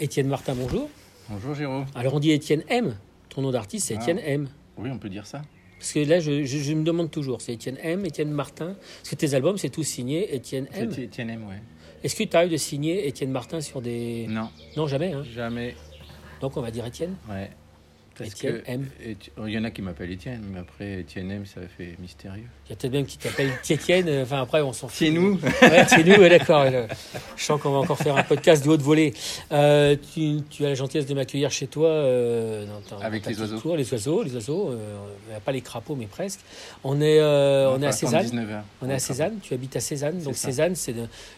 [0.00, 0.88] Étienne Martin, bonjour.
[1.28, 1.86] Bonjour Jérôme.
[1.94, 2.96] Alors on dit Étienne M.
[3.28, 4.00] Ton nom d'artiste, c'est Ah.
[4.00, 4.48] Étienne M.
[4.78, 5.42] Oui, on peut dire ça.
[5.78, 8.74] Parce que là, je, je- je me demande toujours, c'est Étienne M, Étienne Martin?
[8.98, 10.90] Parce que tes albums, c'est tout signé Étienne M.
[10.94, 11.60] C'est Etienne M, ouais.
[12.02, 14.26] Est-ce que tu arrives de signer Étienne Martin sur des...
[14.28, 15.12] Non, Non, jamais.
[15.12, 15.22] Hein.
[15.34, 15.76] jamais.
[16.40, 17.14] Donc on va dire Étienne.
[17.28, 17.50] Ouais.
[18.24, 18.86] Parce Étienne que M.
[19.04, 22.44] Éti- Il y en a qui m'appellent Étienne, mais après Étienne M, ça fait mystérieux.
[22.66, 24.08] Il y a peut-être même qui t'appelle Étienne.
[24.08, 24.96] euh, Enfin, après, on s'en fout.
[24.98, 26.66] C'est nous Ouais, c'est nous, ouais, d'accord.
[27.36, 29.12] Je sens qu'on va encore faire un podcast de haute volée.
[29.52, 31.88] Euh, tu, tu as la gentillesse de m'accueillir chez toi.
[31.88, 33.58] euh, dans Avec les oiseaux.
[33.60, 34.70] cour, les oiseaux, les oiseaux.
[34.70, 36.40] euh, pas les crapauds, mais presque.
[36.84, 38.26] On est, euh, on est à Cézanne.
[38.26, 38.60] 19h.
[38.82, 39.38] On est à Cézanne.
[39.42, 40.20] Tu habites à Cézanne.
[40.22, 40.36] Donc.
[40.36, 40.94] Cézanne, c'est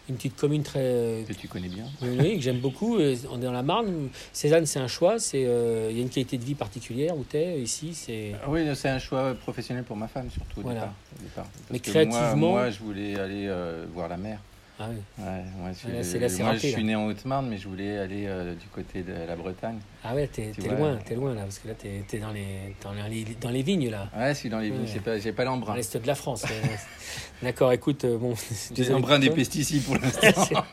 [0.09, 1.85] une petite commune très Que tu connais bien.
[2.01, 2.97] oui, que j'aime beaucoup.
[2.99, 4.09] On est dans la Marne.
[4.33, 5.19] Cézanne, c'est un choix.
[5.19, 7.61] C'est euh, il y a une qualité de vie particulière où tu es.
[7.61, 10.79] Ici, c'est Ah Oui, c'est un choix professionnel pour ma femme, surtout au Voilà.
[10.81, 10.93] départ.
[11.19, 11.43] au départ.
[11.45, 14.39] Parce Mais que créativement- Moi, moi, je voulais aller euh, voir la mer.
[14.79, 15.23] Ah, oui.
[15.23, 15.87] Ouais, moi, je,
[16.17, 19.35] là, moi, suis né en Haute-Marne, mais je voulais aller euh, du côté de la
[19.35, 19.77] Bretagne.
[20.03, 22.91] Ah ouais, t'es loin, t'es loin là, parce que là, t'es es dans les, dans
[23.07, 24.09] les dans les vignes là.
[24.17, 25.19] Ouais, je suis dans les vignes, Ouais.
[25.21, 25.75] j'ai pas, pas l'embrun.
[25.75, 26.43] l'est de la France.
[27.43, 28.33] D'accord, écoute, euh, bon.
[28.75, 30.63] J'ai l'embrun des pesticides pour l'instant.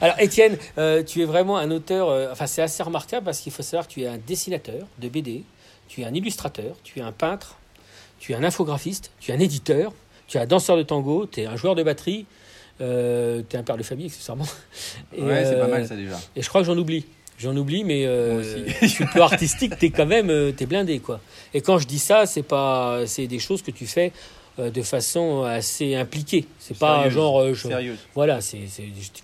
[0.00, 2.08] Alors, Étienne, euh, tu es vraiment un auteur.
[2.10, 5.08] euh, enfin, c'est assez remarquable parce qu'il faut savoir que tu es un dessinateur de
[5.08, 5.44] BD,
[5.88, 7.56] tu es un illustrateur, tu es un peintre,
[8.20, 9.92] tu es un infographiste, tu es un éditeur,
[10.26, 12.26] tu es un danseur de tango, tu es un joueur de batterie,
[12.80, 14.46] euh, tu es un père de famille, accessoirement.
[15.16, 16.18] Et, ouais, c'est euh, pas mal ça déjà.
[16.36, 17.04] Et je crois que j'en oublie.
[17.38, 18.42] J'en oublie, mais euh,
[18.88, 21.20] sur le plan artistique, t'es quand même, euh, t'es blindé, quoi.
[21.54, 24.12] Et quand je dis ça, c'est pas, c'est des choses que tu fais
[24.58, 26.46] euh, de façon assez impliquée.
[26.68, 27.14] C'est pas Sérieuse.
[27.14, 27.68] genre, euh, je-
[28.14, 28.58] voilà, c'est,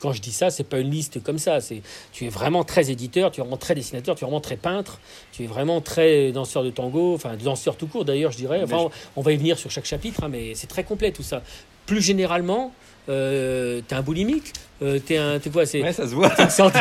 [0.00, 1.60] quand je dis ça, c'est pas une liste comme ça.
[1.60, 4.56] C'est, tu es vraiment très éditeur, tu es vraiment très dessinateur, tu es vraiment très
[4.56, 4.98] peintre,
[5.32, 8.60] tu es vraiment très danseur de tango, enfin danseur tout court d'ailleurs, je dirais.
[8.64, 8.76] Enfin,
[9.16, 11.42] on, on va y venir sur chaque chapitre, hein, mais c'est très complet tout ça.
[11.86, 12.72] Plus généralement,
[13.10, 16.30] euh, t'es un boulimique, euh, t'es un, t'es quoi, c'est, Ouais, ça se voit.
[16.30, 16.74] T'es une sorte,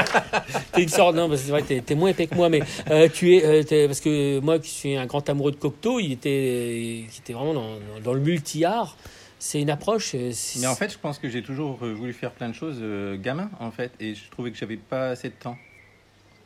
[0.72, 3.44] t'es une sorte, non, c'est vrai, t'es, moins épais que moi, mais euh, tu es,
[3.44, 7.34] euh, parce que moi qui suis un grand amoureux de Cocteau, il était, il était
[7.34, 7.70] vraiment dans,
[8.02, 8.96] dans le multi-art.
[9.46, 10.16] C'est une approche.
[10.16, 10.32] euh,
[10.62, 13.18] Mais en fait, je pense que j'ai toujours euh, voulu faire plein de choses euh,
[13.22, 15.58] gamin, en fait, et je trouvais que j'avais pas assez de temps.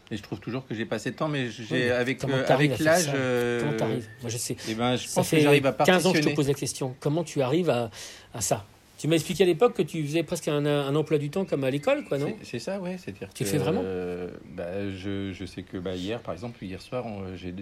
[0.10, 2.80] Et je trouve toujours que j'ai pas assez de temps, mais j'ai avec euh, avec
[2.80, 3.12] l'âge.
[3.14, 4.08] euh, Comment t'arrives?
[4.22, 4.56] Moi, je sais.
[4.68, 6.48] eh ben, je Ça pense que fait j'arrive à 15 ans que je te pose
[6.48, 6.96] la question.
[7.00, 7.92] Comment tu arrives à,
[8.34, 8.66] à ça?
[8.98, 11.64] Tu m'as expliqué à l'époque que tu faisais presque un, un emploi du temps comme
[11.66, 12.36] à l'école, quoi, non?
[12.42, 12.98] C'est- ça, ouais.
[12.98, 13.84] C'est-à-dire Tu que, fais vraiment?
[13.86, 17.06] euh, bah, je, je sais que bah, hier, par exemple, hier soir,
[17.36, 17.54] j'ai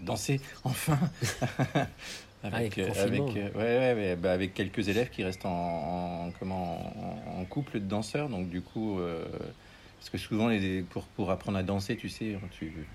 [0.00, 0.98] dansé enfin
[2.42, 5.44] Avec avec, le euh, avec, euh, ouais, ouais, ouais, bah, avec quelques élèves qui restent
[5.46, 8.28] en, en- comment, en, en couple de danseurs.
[8.28, 9.26] Donc du coup, euh,
[9.98, 12.90] parce que souvent, les, pour, pour apprendre à danser, tu sais, tu,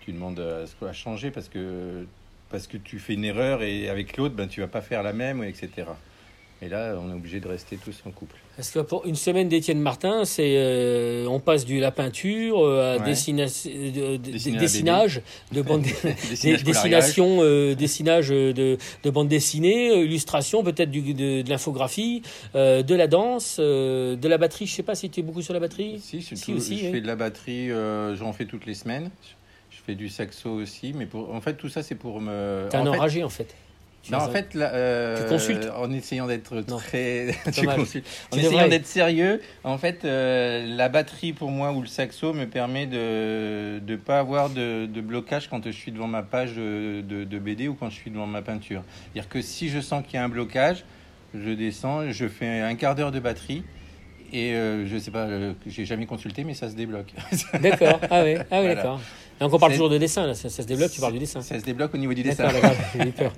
[0.00, 2.08] tu demandes à changer parce que
[2.48, 5.12] parce que tu fais une erreur et avec l'autre, ben, tu vas pas faire la
[5.12, 6.02] même, etc.
[6.60, 8.44] Et là, on est obligé de rester tous en couple.
[8.60, 12.96] Parce que pour une semaine d'Étienne Martin, c'est euh, on passe de la peinture euh,
[12.96, 13.06] à Ouais.
[13.10, 15.22] dessina- de- de- Dessiner à dessinage,
[15.52, 15.86] de bande
[16.28, 18.52] Dessinage, dessination, euh, dessinage de,
[19.02, 22.20] de bande dessinée, euh, illustration, peut-être de, de l'infographie,
[22.54, 24.66] euh, de la danse, euh, de la batterie.
[24.66, 25.98] Je sais pas si tu es beaucoup sur la batterie.
[25.98, 29.08] Si, Si, tout- aussi, je fais de la batterie, euh, j'en fais toutes les semaines.
[29.70, 32.66] Je fais du saxo aussi, mais pour, en fait, tout ça, c'est pour me.
[32.68, 33.54] T'es un en fait, enragé en fait.
[34.02, 37.34] Tu non, en fait, là, euh, Tu consultes En essayant d'être très.
[37.52, 37.76] tu Dommage.
[37.76, 38.06] consultes.
[38.32, 42.46] En essayant d'être sérieux, en fait, euh, la batterie pour moi ou le saxo me
[42.46, 47.02] permet de ne pas avoir de, de blocage quand je suis devant ma page de,
[47.02, 48.82] de- de BD ou quand je suis devant ma peinture.
[49.12, 50.84] C'est-à-dire que si je sens qu'il y a un blocage,
[51.34, 53.62] je descends, je fais un quart d'heure de batterie.
[54.32, 57.12] Et euh, je sais pas, euh, j'ai jamais consulté, mais ça se débloque.
[57.60, 58.00] D'accord.
[58.10, 58.38] Ah ouais.
[58.50, 58.74] Ah Voilà.
[58.76, 59.00] d'accord.
[59.40, 60.34] Donc on parle toujours de dessin là.
[60.34, 60.90] Ça, ça se développe.
[60.92, 61.40] Tu parles du dessin.
[61.40, 62.46] Ça se débloque au niveau du dessin.
[62.94, 63.32] J'ai eu peur.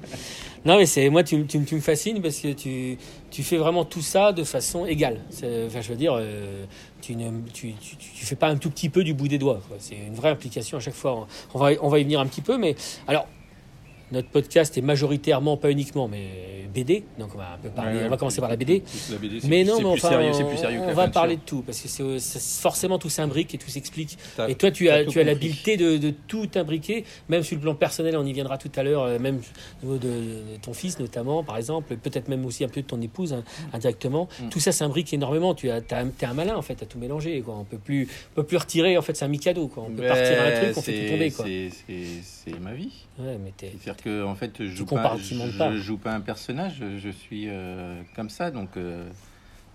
[0.64, 2.98] Non, mais c'est moi, tu, me- tu, me- tu me fascines parce que tu,
[3.30, 5.20] tu fais vraiment tout ça de façon égale.
[5.30, 6.64] Enfin, je veux dire, euh,
[7.00, 9.60] tu ne tu, tu, tu fais pas un tout petit peu du bout des doigts.
[9.78, 11.26] C'est une vraie implication à chaque fois.
[11.54, 12.74] On va, on va y venir un petit peu, mais
[13.06, 13.26] alors.
[14.12, 17.04] Notre podcast est majoritairement, pas uniquement, mais BD.
[17.18, 17.98] Donc on va un peu parler.
[17.98, 18.82] Ouais, on va commencer par la BD.
[19.10, 21.42] La BD, c'est Mais non, mais enfin, sérieux, on, plus sérieux on va parler de
[21.42, 24.18] tout parce que c'est forcément tout s'imbrique et tout s'explique.
[24.48, 27.74] Et toi, tu as, tu as l'habileté de, de tout imbriquer, même sur le plan
[27.74, 29.40] personnel, on y viendra tout à l'heure, euh, même
[29.82, 32.86] au niveau de, de ton fils notamment, par exemple, peut-être même aussi un peu de
[32.86, 34.28] ton épouse hein, indirectement.
[34.40, 34.48] Mm.
[34.48, 35.54] Tout ça s'imbrique énormément.
[35.54, 37.40] Tu as, t'es un malin en fait à tout mélanger.
[37.42, 37.56] Quoi.
[37.56, 38.96] On peut plus, on peut plus retirer.
[38.96, 39.68] En fait, c'est un mikado.
[39.68, 39.84] Quoi.
[39.88, 41.70] On peut pas retirer un truc, on fait tout tomber.
[42.22, 42.92] C'est ma vie.
[43.22, 45.02] Ouais, mais t'es- C'est-à-dire que en fait, je joue pas,
[45.72, 49.08] je, joue pas un personnage, je, je suis euh, comme ça, donc euh,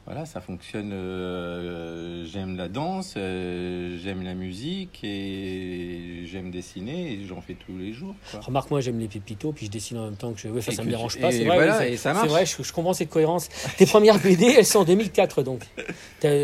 [0.07, 0.92] voilà, ça fonctionne.
[0.94, 7.77] euh, j'aime la danse, euh, j'aime la musique et j'aime dessiner et j'en fais tous
[7.77, 8.15] les jours.
[8.31, 8.39] quoi.
[8.39, 10.48] Remarque, moi, j'aime les pépitos, puis je dessine en même temps que je.
[10.48, 11.31] Et ça que me tu- dérange pas.
[11.31, 12.30] C'est vrai, voilà, oui, c'est- et ça c'est marche.
[12.30, 13.50] vrai, je, je comprends cette cohérence.
[13.77, 15.63] Tes premières BD, elles sont en 2004, donc.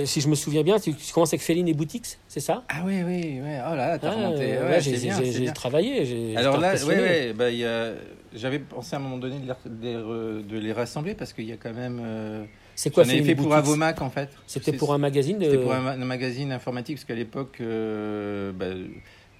[0.06, 2.64] Si je me souviens bien, tu, tu commences avec Féline et Boutiques, c'est ça?
[2.70, 3.60] Ah oui, oui, ouais.
[3.66, 4.58] Oh là là, t'as Ah, remonté.
[4.58, 6.36] euh, Ouais, c'est j'ai c'est travaillé.
[6.36, 7.94] Alors là, ouais, bah, il y a-
[8.36, 11.32] j'avais pensé à un moment donné de les, de les re- de les rassembler parce
[11.34, 12.02] qu'il y a quand même.
[12.04, 12.44] euh,
[12.76, 14.30] C'est quoi J'en fait pour Avomac en fait.
[14.48, 15.46] C'était pour un magazine de.
[15.46, 18.66] C'était pour un, ma- un magazine informatique parce qu'à l'époque, euh, bah,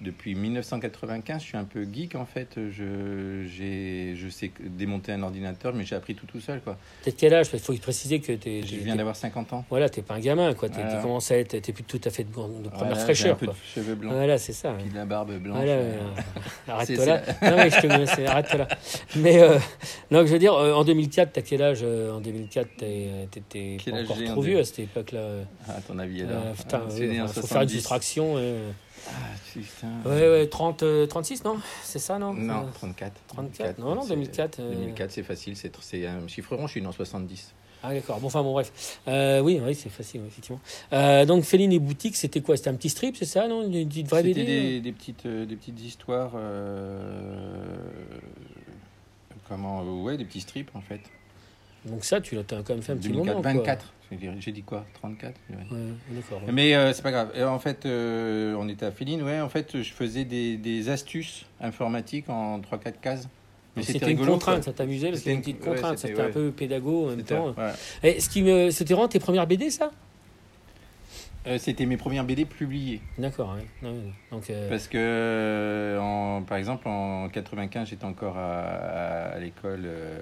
[0.00, 2.48] depuis 1995, je suis un peu geek en fait.
[2.56, 6.76] Je, j'ai, je sais démonter un ordinateur, mais j'ai appris tout tout seul quoi.
[7.02, 7.48] T'es de quel âge?
[7.52, 8.62] Il faut préciser que t'es.
[8.62, 9.64] Je t'es- viens d'avoir 50 ans.
[9.70, 10.68] Voilà, t'es pas un gamin, quoi.
[10.68, 10.94] Voilà.
[10.96, 11.58] t'es commencé à être.
[11.60, 13.54] T'es plus tout à fait de, de première Voilà, fraîcheur, un peu quoi.
[13.54, 14.72] de cheveux blancs, Voilà, c'est ça.
[14.78, 15.56] puis de la barbe blanche.
[15.56, 17.22] Voilà, euh, euh, arrête-toi là.
[17.42, 18.68] Non, mais je te arrête-toi là.
[19.16, 19.58] Mais euh,
[20.10, 24.22] non, je veux dire, en 2004, t'as quel âge En 2004, t'es- euh, t'étais encore
[24.24, 25.18] trop vieux à cette époque-là.
[25.20, 25.44] euh.
[25.68, 26.52] à ton avis alors?
[26.54, 27.74] Putain, Ah, il faut faire une 70.
[27.74, 28.36] soustraction.
[29.06, 29.10] Euh.
[29.10, 30.10] Ah, putain.
[30.10, 31.58] Ouais, ouais, 30, euh, 36, non?
[31.82, 32.32] C'est ça, non?
[32.34, 33.12] Non, Euh, 34.
[33.28, 34.74] 34, non, non, c'est- 2004, euh.
[34.74, 37.52] 2004, c'est facile, c'est c'est un chiffre rond, je suis né en 70.
[37.86, 38.18] Ah, d'accord.
[38.18, 38.98] Bon, enfin, bon, bref.
[39.08, 40.60] Euh, oui, oui c'est facile, effectivement.
[40.94, 42.56] Euh, donc, Féline et Boutique, c'était quoi?
[42.56, 43.62] C'était un petit strip, c'est ça, non?
[43.62, 46.32] Une une vraie C'était des, des petites, euh, des petites histoires.
[46.34, 47.76] euh,
[49.48, 51.00] comment euh, Ouais, des petits strips en fait.
[51.86, 53.42] Donc, ça, tu l'as quand même fait un petit 2004, moment.
[53.42, 53.52] quoi.
[53.52, 53.92] 24.
[54.10, 55.56] J'ai dit- J'ai dit quoi 34 ouais.
[55.56, 55.78] Ouais,
[56.10, 56.42] d'accord.
[56.46, 56.52] ouais.
[56.52, 57.30] Mais euh, c'est pas grave.
[57.34, 59.40] Et en fait, euh, on était à Féline, ouais.
[59.40, 63.28] En fait, je faisais des, des astuces informatiques en 3-4 cases.
[63.76, 65.76] Mais c'était une contrainte, ça t'amusait parce qu'il y a une C'était petite une- ouais,
[65.80, 67.54] contrainte, c'était- un peu pédago en même temps.
[68.04, 69.90] Et ce qui me, c'était vraiment tes premières BD, ça?
[71.46, 73.02] Euh, C'était mes premières BD publiées.
[73.18, 73.54] D'accord.
[73.82, 73.88] ouais.
[73.90, 73.94] Ouais.
[74.30, 79.38] Donc, euh, Parce que, euh, en, par exemple, en 95, j'étais encore à, à- à
[79.40, 80.18] l'école, euh,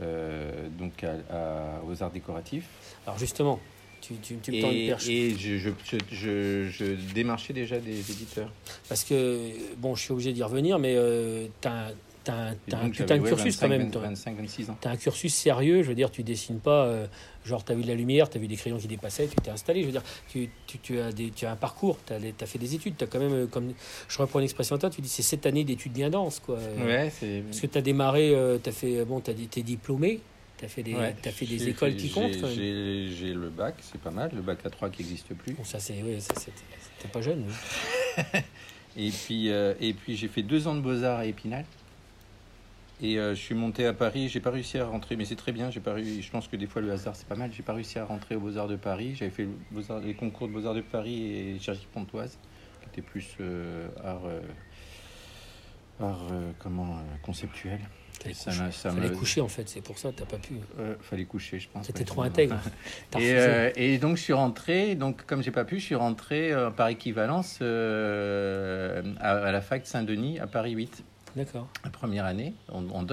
[0.00, 2.66] euh, donc à- à- aux arts décoratifs.
[3.06, 3.60] alors justement,
[4.00, 5.08] tu, tu, tu me tends une perche.
[5.08, 5.70] et je, je,
[6.10, 8.50] je, je- démarchais déjà des éditeurs.
[8.88, 9.38] Parce que,
[9.76, 11.92] bon, je suis obligé d'y revenir, mais euh, t'as un,
[12.24, 13.90] t'as un- t'as un putain de cursus 25, quand même.
[13.90, 14.02] toi.
[14.02, 14.76] 25, 26 ans.
[14.80, 17.06] T'as un cursus sérieux, je veux dire, tu dessines pas, euh,
[17.44, 19.80] genre t'as vu de la lumière, t'as vu des crayons qui dépassaient, tu t'es installé,
[19.82, 22.58] je veux dire, tu, tu, tu as, des, tu as un parcours, t'as as fait
[22.58, 23.72] des études, t'as quand même, euh, comme
[24.08, 26.58] je reprends une expression à toi, tu dis c'est sept années d'études bien denses, quoi.
[26.58, 27.42] Euh, Ouais, c'est.
[27.46, 30.20] Parce que t'as démarré, euh, t'as fait, bon, t'as t'es diplômé,
[30.58, 32.46] t'as fait des, ouais, t'as fait des écoles qui comptent.
[32.54, 35.54] J'ai le bac, c'est pas mal, le bac A3 qui n'existe plus.
[35.54, 37.44] Bon, ça c'est, c'était pas jeune.
[37.48, 38.22] oui.
[38.96, 41.64] Et puis, euh, et puis j'ai fait deux ans de beaux-arts à Épinal.
[43.04, 45.50] Et euh, je suis monté à Paris, j'ai pas réussi à rentrer, mais c'est très
[45.50, 45.70] bien.
[45.72, 47.50] J'ai pas réussi, je pense que des fois le hasard c'est pas mal.
[47.52, 49.14] J'ai pas réussi à rentrer aux Beaux-Arts de Paris.
[49.16, 52.38] J'avais fait le les concours de Beaux-Arts de Paris et Chirurgie Pontoise,
[52.82, 54.40] qui était plus euh, art, euh,
[56.00, 57.80] art euh, comment, euh, conceptuel.
[58.22, 58.70] Fallait ça coucher.
[58.70, 60.54] ça Fallait me- coucher en fait, c'est pour ça que t'as pas pu.
[60.78, 61.88] Euh, fallait coucher, je pense.
[61.88, 62.04] Ouais.
[62.04, 62.56] trop intègre.
[63.18, 66.70] Et, euh, donc je suis rentré, donc comme j'ai pas pu, je suis rentré euh,
[66.70, 67.64] par équivalence à,
[69.20, 71.02] à la fac de Saint-Denis à Paris 8,
[71.36, 71.68] D'accord.
[71.84, 73.06] la première année en, en.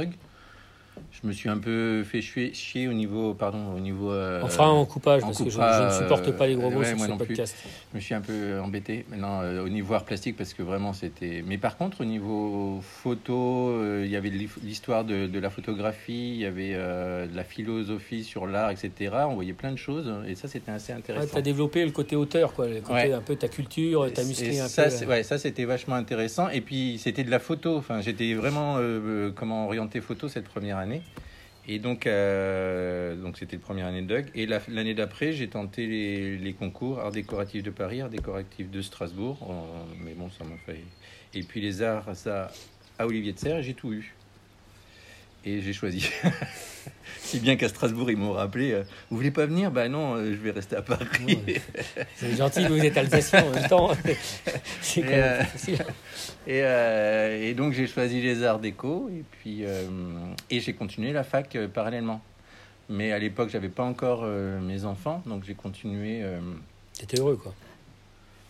[1.22, 4.12] Je me suis un peu fait chier, chier au niveau, pardon, au niveau.
[4.12, 6.72] euh, fera en coupage on parce que je, je ne supporte pas les gros euh,
[6.72, 7.28] mots ouais, sur ce non plus.
[7.28, 7.56] podcast.
[7.92, 10.94] Je me suis un peu embêté maintenant euh, au niveau art plastique parce que vraiment
[10.94, 11.44] c'était.
[11.46, 15.50] Mais par contre au niveau photo, euh, il y avait l'hi- l'histoire de, de la
[15.50, 19.12] photographie, il y avait euh, de la philosophie sur l'art, etc.
[19.30, 21.32] On voyait plein de choses et ça c'était assez Ouais, intéressant.
[21.34, 23.14] tu as développé le côté auteur, quoi, le côté Ouais.
[23.14, 25.04] un peu ta culture, tu as musclé un ça, peu.
[25.04, 26.50] euh, ouais, ça c'était vachement intéressant.
[26.50, 27.78] Et puis c'était de la photo.
[27.78, 30.89] Enfin, j'étais vraiment euh, euh, comment orienté photo cette première année.
[31.68, 34.26] Et donc, euh, c'était la première année de Doug.
[34.34, 38.82] Et la- l'année d'après, j'ai tenté les, concours art décoratif de Paris, art décoratif de
[38.82, 39.38] Strasbourg.
[40.04, 40.80] Mais bon, ça m'a fait.
[41.34, 42.10] Et puis les arts,
[42.98, 44.16] à Olivier de Serre, j'ai tout eu.
[45.46, 46.10] Et j'ai choisi.
[47.20, 49.72] si bien qu'à Strasbourg, ils m'ont rappelé euh, Vous voulez pas venir?
[49.72, 51.06] Bah non, euh, je vais rester à Paris.
[51.26, 51.62] Ouais.
[52.16, 53.92] C'est gentil, vous êtes alsacien en même temps.
[54.82, 55.84] c'est quand Et, même euh.
[56.48, 59.84] Et, euh, et donc j'ai choisi les arts déco et puis euh,
[60.50, 62.22] et j'ai continué la fac parallèlement.
[62.90, 66.24] Mais à l'époque j'avais pas encore mes enfants donc j'ai continué.
[66.98, 67.54] T'étais heureux, quoi.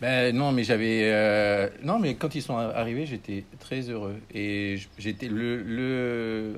[0.00, 4.16] Ben non mais j'avais euh, non mais quand ils sont arrivés j'étais très heureux.
[4.34, 6.54] Et j'étais le le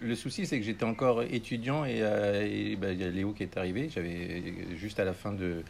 [0.00, 3.56] le souci c'est que j'étais encore étudiant et, euh, ben, y a Léo qui est
[3.56, 3.88] arrivé.
[3.88, 4.42] J'avais
[4.76, 5.62] juste à la fin de,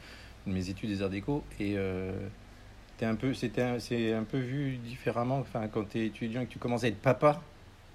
[0.46, 2.12] mes études des arts déco et euh,
[3.02, 5.38] un peu c'était c'est un peu vu différemment.
[5.38, 7.40] Enfin quand tu es étudiant et que tu commences à être papa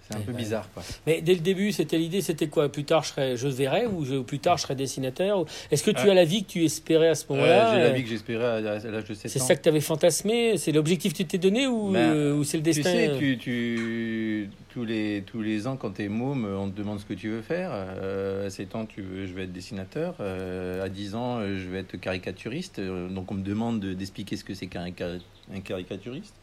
[0.07, 0.37] C'est un Ouais, peu ouais.
[0.37, 0.83] bizarre, quoi.
[1.05, 2.69] Mais dès le début, c'était l'idée, c'était quoi?
[2.71, 5.43] Plus tard, je serais, je verrais ou je- plus tard, je serais dessinateur.
[5.69, 6.11] Est-ce que tu Ouais.
[6.11, 7.67] as la vie que tu espérais à ce moment-là?
[7.71, 9.45] Euh, J'ai la euh, vie que j'espérais à, l'âge de 7 C'est ans.
[9.45, 10.57] ça que tu avais fantasmé?
[10.57, 12.83] C'est l'objectif que tu t'es donné ou, Ben, euh, ou c'est le Tu destin?
[12.89, 16.99] sais, euh tu, tu- tous, les, tous les ans, quand t'es môme, on te demande
[16.99, 17.71] ce que tu veux faire.
[17.73, 20.15] Euh, à 7 ans, tu veux, je vais être dessinateur.
[20.21, 22.79] Euh, à 10 ans, euh, je vais être caricaturiste.
[22.79, 25.21] Euh, Donc, on me demande de- d'expliquer ce que c'est qu'un cari-
[25.53, 26.33] un caricaturiste.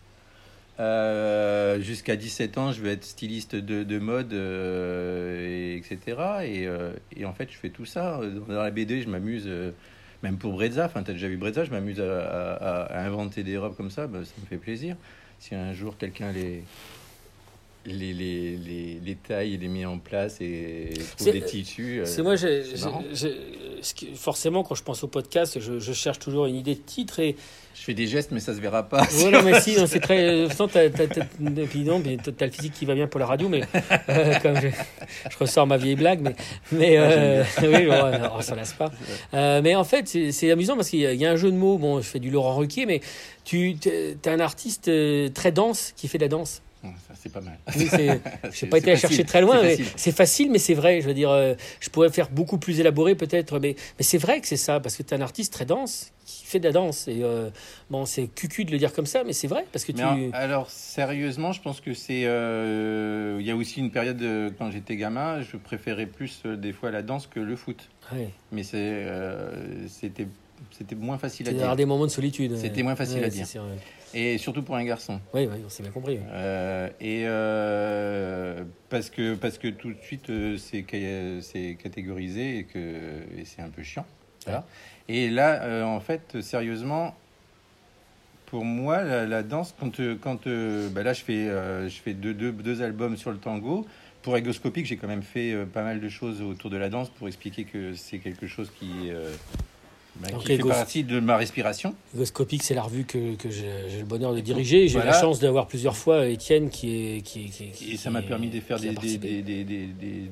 [0.81, 5.99] Euh, Jusqu'à 17 ans, je vais être styliste de, de mode, euh, et etc.
[6.45, 8.21] Et, euh, et en fait, je fais tout ça.
[8.49, 9.49] Dans la BD, je m'amuse.
[10.23, 13.77] même pour Brezza, enfin, tu as déjà vu Brezza, je m'amuse à inventer des robes
[13.77, 14.97] comme ça, bah, ça me fait plaisir.
[15.39, 16.65] Si un jour quelqu'un les,
[17.87, 22.01] les, les, les, les taille et les met en place et trouve des tissus.
[22.01, 22.63] euh, C'est moi, j'ai-
[24.15, 27.37] forcément, quand je pense au podcast, je, je cherche toujours une idée de titre et
[27.75, 29.03] Je fais des gestes, mais ça se verra pas.
[29.19, 30.47] Ouais, non, mais si, c'est très.
[31.69, 33.63] Puis non, mais t'as t'as le physique qui va bien pour la radio, mais
[34.09, 34.69] euh, comme je,
[35.31, 36.35] je ressors ma vieille blague, mais,
[36.73, 38.91] mais euh, oui, bon, on s'en lasse pas.
[39.35, 41.79] Euh, mais en fait, c'est, amusant parce qu'il y y a un jeu de mots.
[41.79, 43.01] Bon, je fais du Laurent Ruquier, mais
[43.45, 46.63] tu es un artiste euh, très dense qui fait de la danse.
[47.15, 47.59] C'est pas mal.
[47.77, 47.89] Oui,
[48.53, 49.63] je n'ai pas été à chercher très loin,
[49.97, 50.51] c'est facile.
[50.51, 51.01] mais c'est vrai.
[51.01, 54.41] Je veux dire, euh, je pourrais faire beaucoup plus élaboré peut-être, mais, mais c'est vrai
[54.41, 56.73] que c'est ça, parce que tu es un artiste très dense qui fait de la
[56.73, 57.09] danse.
[57.09, 57.51] Et euh,
[57.91, 60.03] bon, c'est cucu de le dire comme ça, mais c'est vrai, parce que tu.
[60.33, 62.23] Alors, sérieusement, je pense que c'est.
[62.25, 64.23] euh, Il y a aussi une période,
[64.59, 67.89] quand j'étais gamin, je préférais plus des fois la danse que le foot.
[68.13, 68.29] Ouais.
[68.53, 70.27] Mais c'était,
[70.97, 71.77] moins facile à dire.
[71.77, 72.57] des moments de solitude.
[72.57, 73.47] C'était moins facile Ouais, à dire.
[74.15, 75.21] Et surtout pour un garçon.
[75.33, 76.19] Oui, oui, on s'est bien compris.
[76.31, 82.59] Euh, et euh, parce que parce que tout de suite euh, c'est ca- c'est catégorisé
[82.59, 82.79] et que
[83.37, 84.07] et c'est un peu chiant.
[84.45, 84.65] Voilà.
[85.09, 87.15] Et là, en fait, sérieusement,
[88.47, 90.47] pour moi, la, la danse, quand quand
[90.93, 93.87] bah là je fais je fais deux, deux, deux albums sur le tango.
[94.23, 97.27] Pour Egoscopique, j'ai quand même fait pas mal de choses autour de la danse pour
[97.29, 99.31] expliquer que c'est quelque chose qui euh,
[100.21, 101.95] bah, Donc, qui fait partie de ma respiration.
[102.15, 104.87] Egoscopique, c'est la revue que, que j'ai le bonheur de diriger.
[104.89, 105.11] J'ai Voilà.
[105.13, 107.21] la chance d'avoir plusieurs fois Étienne qui est.
[107.23, 109.43] Qui, qui, qui- Et ça m'a permis de faire des, des,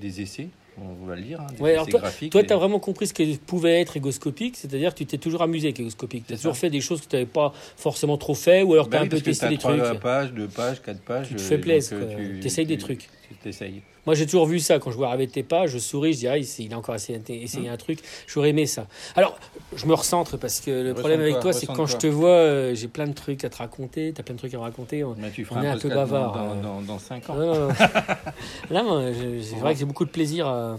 [0.00, 0.48] des, essais,
[0.78, 2.00] on va le dire, hein, Ouais, alors toi,
[2.44, 5.68] tu as vraiment compris ce que pouvait être égoscopique, c'est-à-dire que tu t'es toujours amusé
[5.68, 6.24] avec égoscopique.
[6.26, 6.60] Tu as toujours ça.
[6.60, 9.00] fait des choses que tu n'avais pas forcément trop fait, ou alors tu Bah as
[9.02, 9.82] oui, un peu testé des trucs.
[10.00, 11.28] pages, deux pages, quatre pages.
[11.28, 13.08] Tu te fais plaisir, tu- T'essayes des tu- trucs.
[13.28, 13.82] Tu t'essayes.
[14.06, 14.78] Moi, j'ai toujours vu ça.
[14.78, 17.20] Quand je vois arriver tes pages, je souris, je dis, ah, il a encore essayé,
[17.28, 18.00] essayé un truc.
[18.26, 18.86] J'aurais aimé ça.
[19.14, 19.38] Alors,
[19.76, 22.28] je me recentre parce que le problème avec toi, c'est que quand je te vois,
[22.30, 24.12] euh, j'ai plein de trucs à te raconter.
[24.12, 25.04] Tu as plein de trucs à me raconter.
[25.04, 26.62] On- Mais tu On feras est un un peu bavard, dans, euh.
[26.62, 27.36] dans, dans, dans cinq ans.
[27.36, 27.68] Non, non, non.
[28.70, 30.76] Là, c'est vrai que j'ai beaucoup de plaisir à,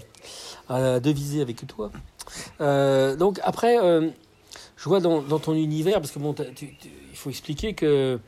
[0.69, 1.91] à deviser avec toi.
[2.61, 4.09] Euh, donc, après, euh,
[4.77, 7.73] je vois dans, dans ton univers, parce que bon, t'as- tu- tu- il faut expliquer
[7.73, 8.19] que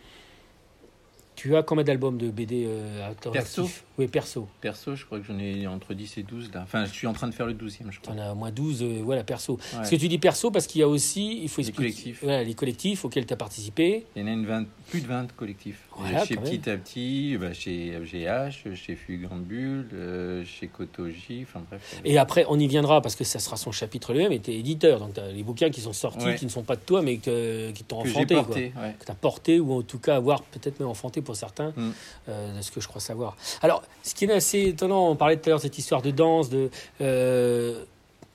[1.49, 4.47] tu as combien d'albums de BD euh, Perso Oui, perso.
[4.61, 6.61] Perso, je crois que j'en ai entre 10 et 12 là.
[6.63, 8.15] Enfin, je suis en train de faire le 12e, je Tu crois.
[8.15, 9.53] en as au moins 12, euh, voilà, perso.
[9.53, 9.59] Ouais.
[9.73, 11.91] Parce que tu dis perso parce qu'il y a aussi, il faut Les expliquer.
[11.93, 12.19] collectifs.
[12.23, 14.05] Voilà, les collectifs auxquels tu as participé.
[14.15, 15.81] Il y en a une 20, plus de 20 collectifs.
[15.97, 21.95] Voilà, chez Petit à Petit, bah, chez FGH, chez Fugambule, euh, chez Kotoji, enfin bref.
[21.95, 24.31] euh, Et après, on y viendra parce que ça sera son chapitre lui-même.
[24.31, 26.35] Et tu es éditeur, donc tu as les bouquins qui sont sortis, Ouais.
[26.35, 28.33] qui ne sont pas de toi, mais que, qui t'ont enfanté.
[28.35, 28.43] quoi.
[28.45, 28.73] porté.
[28.75, 28.95] ouais.
[28.99, 31.91] que tu as porté ou en tout cas avoir peut-être même enfanté pour certains, Mm.
[32.29, 33.35] euh, de ce que je crois savoir.
[33.61, 36.11] Alors, ce qui est assez étonnant, on parlait tout à l'heure de cette histoire de
[36.11, 36.69] danse, de,
[37.01, 37.83] euh,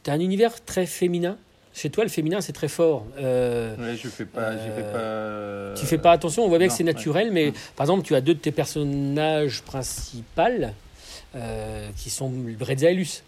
[0.05, 1.37] tu as un univers très féminin.
[1.73, 3.05] Chez toi, le féminin, c'est très fort.
[3.19, 5.81] Euh, Ouais, je fais pas, j'ai fait Euh, pas.
[5.81, 6.93] tu fais pas attention, on voit bien que c'est ouais.
[6.93, 7.55] naturel, mais Mm.
[7.77, 10.43] par exemple, tu as deux de tes personnages principaux
[11.37, 13.23] euh, qui sont Brezza et Luce.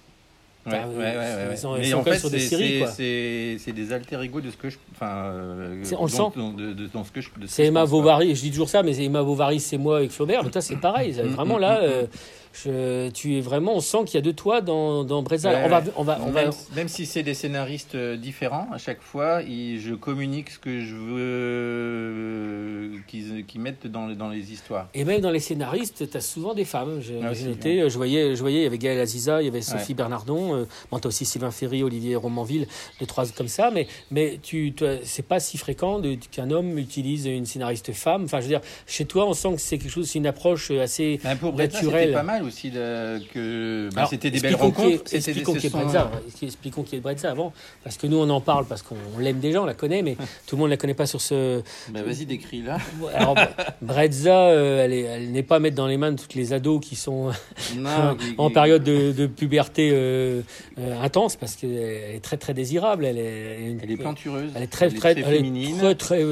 [0.64, 3.72] Ouais, Enfin, ouais, ouais, ils sont- ils sont en fait, sur des c'est- séries, c'est-
[3.72, 4.76] des alter ego de ce que je.
[4.94, 5.24] Enfin.
[5.24, 6.22] euh, on le sent.
[6.36, 7.28] Dans, de- de- dans ce que je.
[7.30, 7.84] de ce que C'est Emma.
[7.84, 10.76] Bovary, je dis toujours ça, mais Emma Bovary, c'est moi avec Flaubert, mais toi c'est
[10.76, 11.12] pareil.
[11.24, 12.06] Mm, Vraiment mm, là, mm, euh,
[12.52, 15.68] je- tu es vraiment, on sent qu'il y a de toi dans, dans Ouais, on
[15.68, 19.00] va, on va, on va, même, même si c'est des scénaristes euh, différents, à chaque
[19.02, 24.88] fois, ils- je communique ce que je veux qu'ils qu'ils mettent dans, dans les histoires.
[24.94, 27.00] et même dans les scénaristes, tu as souvent des femmes.
[27.00, 29.62] J'ai noté, euh, je voyais, je voyais, il y avait Gaëlle Aziza, il y avait
[29.62, 32.66] Sophie Bernardon, euh, bon, tu as aussi Sylvain Ferry, Olivier Romanville,
[33.00, 37.46] deux, trois comme ça, mais, mais tu, c'est pas si fréquent qu'un homme utilise une
[37.46, 38.24] scénariste femme.
[38.24, 40.70] Enfin, je veux dire, chez toi, on sent que c'est quelque chose, c'est une approche
[40.70, 41.20] assez.
[41.22, 42.00] Ben, pour Bretta, Naturel.
[42.02, 45.14] c'était pas mal aussi de- que Alors, c'était des belles expliquons qui est- rencontres.
[45.14, 46.10] Expliquons qui est Brezza.
[46.42, 47.52] Expliquons qui est Brezza avant.
[47.84, 50.56] Parce que nous, on en parle parce qu'on l'aime déjà, on la connaît, mais tout
[50.56, 51.62] le monde ne la connaît pas sur ce.
[51.90, 52.78] Ben, Vas-y, décris là.
[53.14, 53.36] Alors,
[53.80, 56.52] Brezza, euh, elle est- elle n'est pas à mettre dans les mains de toutes les
[56.52, 57.30] ados qui sont
[57.76, 60.42] Non, en période de, de puberté euh,
[60.78, 63.04] euh, intense parce qu'elle est très très désirable.
[63.04, 64.50] Elle est, Elle est plantureuse.
[64.54, 65.76] Elle est très très, elle est féminine.
[65.78, 66.22] très, très.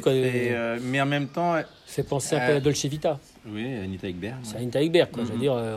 [0.00, 0.12] Quoi.
[0.82, 1.54] mais en même temps,
[1.94, 3.20] fait penser un peu euh, à Dolce Vita.
[3.46, 4.36] Oui, Anita Ekberg.
[4.42, 4.56] C'est.
[4.56, 5.24] Anita Ekberg, quoi.
[5.24, 5.40] Je veux Mhm.
[5.40, 5.76] dire, euh,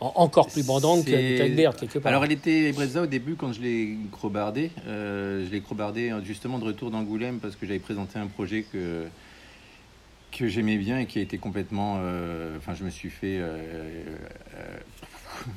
[0.00, 2.10] en- encore plus bandante qu'Anita Ekberg, quelque part.
[2.10, 4.70] Alors, elle était Brezza au début quand je l'ai crobardée.
[4.86, 8.64] Euh, je l'ai crobardée euh, justement de retour d'Angoulême parce que j'avais présenté un projet
[8.70, 9.06] que,
[10.32, 11.98] que j'aimais bien et qui a été complètement.
[12.00, 14.02] euh, Enfin, je me suis fait euh,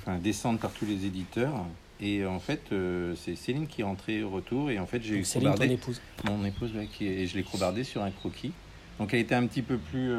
[0.08, 1.66] euh, descendre par tous les éditeurs.
[2.02, 4.72] Et en fait, euh, c'est Céline qui est rentrée au retour.
[4.72, 6.00] Et en fait, j'ai Donc, Céline, ton épouse.
[6.26, 8.52] mon épouse, ouais, qui et je l'ai crobardée sur un croquis.
[9.00, 10.12] Donc, elle était un petit peu plus.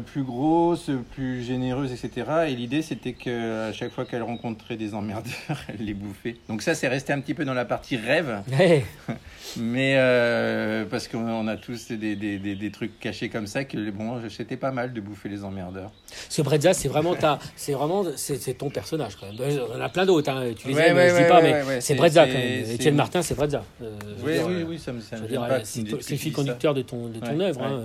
[0.00, 2.26] Plus grosse, plus généreuse, etc.
[2.48, 5.32] Et l'idée, c'était que à chaque fois qu'elle rencontrait des emmerdeurs,
[5.68, 6.36] elle les bouffait.
[6.48, 8.42] Donc ça, c'est resté un petit peu dans la partie rêve,
[9.56, 13.64] mais euh, parce qu'on on a tous des, des, des, des trucs cachés comme ça
[13.64, 15.92] que bon, c'était pas mal de bouffer les emmerdeurs.
[16.34, 19.36] Que Brezza, c'est vraiment ta, c'est vraiment, c'est, ton personnage quand même.
[19.48, 20.52] Il y en a plein d'autres, hein.
[20.56, 22.70] tu les Ouais, aimes, ouais, je dis pas, mais c'est Brezza quand même.
[22.70, 23.64] Étienne Martin, c'est Brezza.
[23.82, 25.64] Euh, Oui, oui, oui, ça me, ça me dire, pas.
[25.64, 27.62] c'est, le fil conducteur de ton, de ton œuvre.
[27.62, 27.80] hein.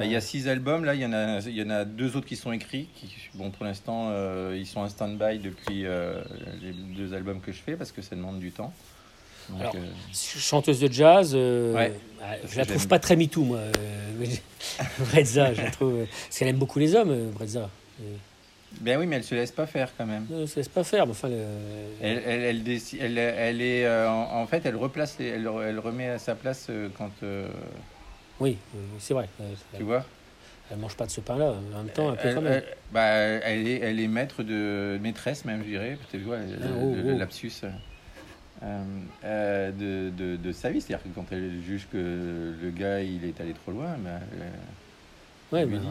[0.00, 1.84] Enfin, il y a six albums, là, il y, en a, il y en a
[1.84, 2.88] deux autres qui sont écrits.
[2.94, 6.22] Qui, bon, pour l'instant, euh, ils sont en stand-by depuis euh,
[6.62, 8.72] les deux albums que je fais parce que ça demande du temps.
[9.50, 9.80] Donc, Alors, euh,
[10.14, 11.92] Chanteuse de jazz, Ouais.
[12.22, 13.60] ah, Parce je la trouve pas très MeToo, moi.
[15.00, 16.06] Brezza, je la trouve.
[16.26, 17.68] Parce qu'elle aime beaucoup les hommes, Brezza.
[18.80, 20.24] Ben oui, mais elle se laisse pas faire quand même.
[20.30, 21.28] Ne se laisse pas faire, mais enfin.
[21.28, 21.44] le-
[22.00, 25.50] Elle, elle, elle, décide- elle, elle est euh, en, en fait, elle replace, les- elle,
[25.66, 27.10] elle remet à sa place euh, quand
[28.40, 28.56] Oui,
[28.98, 29.28] c'est vrai.
[29.40, 30.04] euh, tu vois?
[30.70, 31.52] Elle mange pas de ce pain-là.
[31.74, 32.52] En même temps, un peu elle, quand même.
[32.52, 35.98] elle- bah, elle est, elle est maître de maîtresse même, je dirais.
[36.10, 37.18] Tu vois, le, Ah, oh, le- oh.
[37.18, 37.52] lapsus
[38.62, 38.82] euh,
[39.24, 43.24] euh, de, de, de sa vie, c'est-à-dire que quand elle juge que le gars il
[43.24, 45.86] est allé trop loin, bah, elle- Ouais, mais- dit.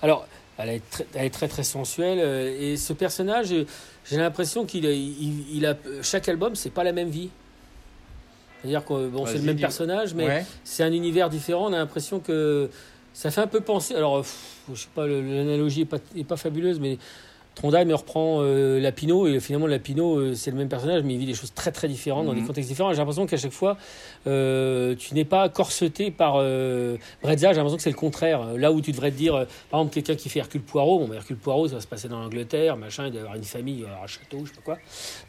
[0.00, 2.18] Alors, elle est très, elle est très, très sensuelle.
[2.60, 3.48] Et ce personnage,
[4.06, 5.76] j'ai l'impression qu'il a, il, il a.
[6.02, 7.28] Chaque album, c'est pas la même vie.
[8.64, 10.46] C'est-à-dire que bon, c'est le même dis- personnage, mais Ouais.
[10.64, 11.68] c'est un univers différent.
[11.68, 12.70] On a l'impression que
[13.12, 13.94] ça fait un peu penser.
[13.94, 16.96] Alors, pff, je sais pas, l'analogie est pas, est pas fabuleuse, mais
[17.54, 21.26] Trondheim reprend euh, Lapino et finalement Lapino euh, c'est le même personnage, mais il vit
[21.26, 22.46] des choses très très différentes dans des Mhm.
[22.48, 22.92] contextes différents.
[22.92, 23.76] J'ai l'impression qu'à chaque fois,
[24.26, 27.50] euh, tu n'es pas corseté par euh, Brezza.
[27.52, 28.54] J'ai l'impression que c'est le contraire.
[28.56, 31.16] Là où tu devrais te dire, par exemple, quelqu'un qui fait Hercule Poirot, bon, bah,
[31.16, 33.80] Hercule Poirot, ça va se passer dans l'Angleterre, machin, il doit avoir une famille, il
[33.80, 34.78] doit avoir un château, je sais pas quoi.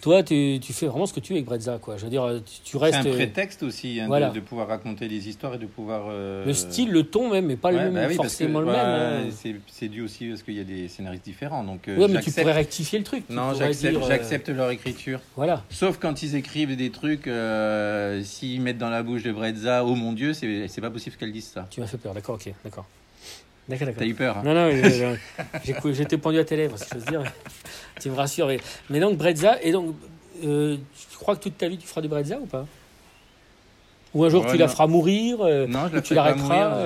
[0.02, 1.98] Toi, tu, tu fais vraiment ce que tu veux avec Brezza, quoi.
[1.98, 3.08] Je veux dire, tu, tu C'est restes.
[3.08, 4.30] un prétexte aussi hein, de- voilà.
[4.30, 6.10] de, pouvoir raconter des histoires et de pouvoir.
[6.10, 8.66] Le style, le ton même, mais pas le même, bah oui, parce que, forcément le
[8.68, 8.76] même.
[8.76, 9.24] hein.
[9.32, 11.64] c'est- C'est dû aussi parce qu'il y a des scénaristes différents.
[11.64, 13.24] Donc, Ouais, mais tu pourrais rectifier le truc.
[13.30, 15.20] Non, j'accepte euh, j'accepte leur écriture.
[15.36, 15.64] Voilà.
[15.70, 19.96] Sauf quand ils écrivent des trucs, euh, s'ils mettent dans la bouche de Brezza, oh
[19.96, 21.68] mon dieu, c'est pas possible qu'elle dise ça.
[21.70, 22.86] Tu m'as fait peur, d'accord, ok, d'accord.
[23.68, 24.00] D'accord, d'accord.
[24.00, 27.06] T'as eu peur hein Non, non, mais, euh, j'étais pendu à tes lèvres, si j'ose
[27.06, 27.24] dire.
[28.00, 28.48] tu me rassures.
[28.48, 29.96] Mais, mais donc, Brezza, et donc,
[30.44, 30.78] euh,
[31.12, 32.66] tu crois que toute ta vie tu feras du Brezza ou pas?
[34.14, 36.86] Ou un jour Ouais, tu la feras mourir Non, je la tu l'arrêteras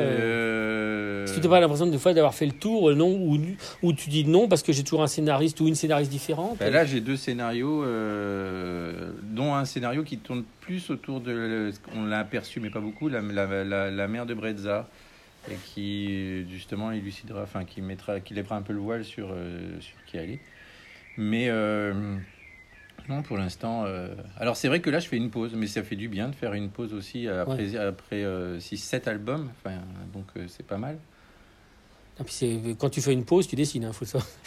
[1.39, 3.39] que tu n'as pas l'impression des fois d'avoir fait le tour, euh, non, ou,
[3.82, 6.71] ou tu dis non parce que j'ai toujours un scénariste ou une scénariste différente Ben
[6.71, 11.71] là, j'ai deux scénarios, euh, dont un scénario qui tourne plus autour de.
[11.95, 14.88] On l'a aperçu, mais pas beaucoup, la, la, la, la mère de Brezza,
[15.49, 19.80] et qui justement élucidera, enfin, qui mettra, qui lèvera un peu le voile sur, euh,
[19.80, 20.39] sur qui est.
[21.17, 21.93] Mais euh,
[23.10, 23.84] non, pour l'instant.
[23.86, 26.30] euh, Alors, c'est vrai que là, je fais une pause, mais ça fait du bien
[26.30, 28.23] de faire une pause aussi après, après
[28.60, 29.75] 6-7 albums, enfin,
[30.13, 30.97] donc euh, c'est pas mal.
[32.19, 34.27] Et puis c'est- quand tu fais une pause, tu dessines, hein, faut le savoir.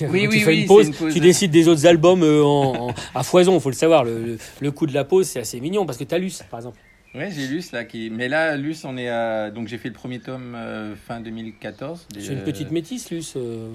[0.00, 1.12] Oui, Quand oui, tu fais oui, une pause, une pause.
[1.12, 4.02] tu décides des autres albums euh, en, en- à foison, faut le savoir.
[4.04, 6.42] Le, le, le coup de la pause, c'est assez mignon parce que tu as Luce,
[6.50, 6.78] par exemple.
[7.14, 8.08] Ouais, j'ai Luce là qui.
[8.10, 9.50] Mais là, Luce, on est à.
[9.50, 12.06] Donc j'ai fait le premier tome euh, fin 2014.
[12.18, 13.34] C'est une petite métisse, Luce.
[13.36, 13.68] euh,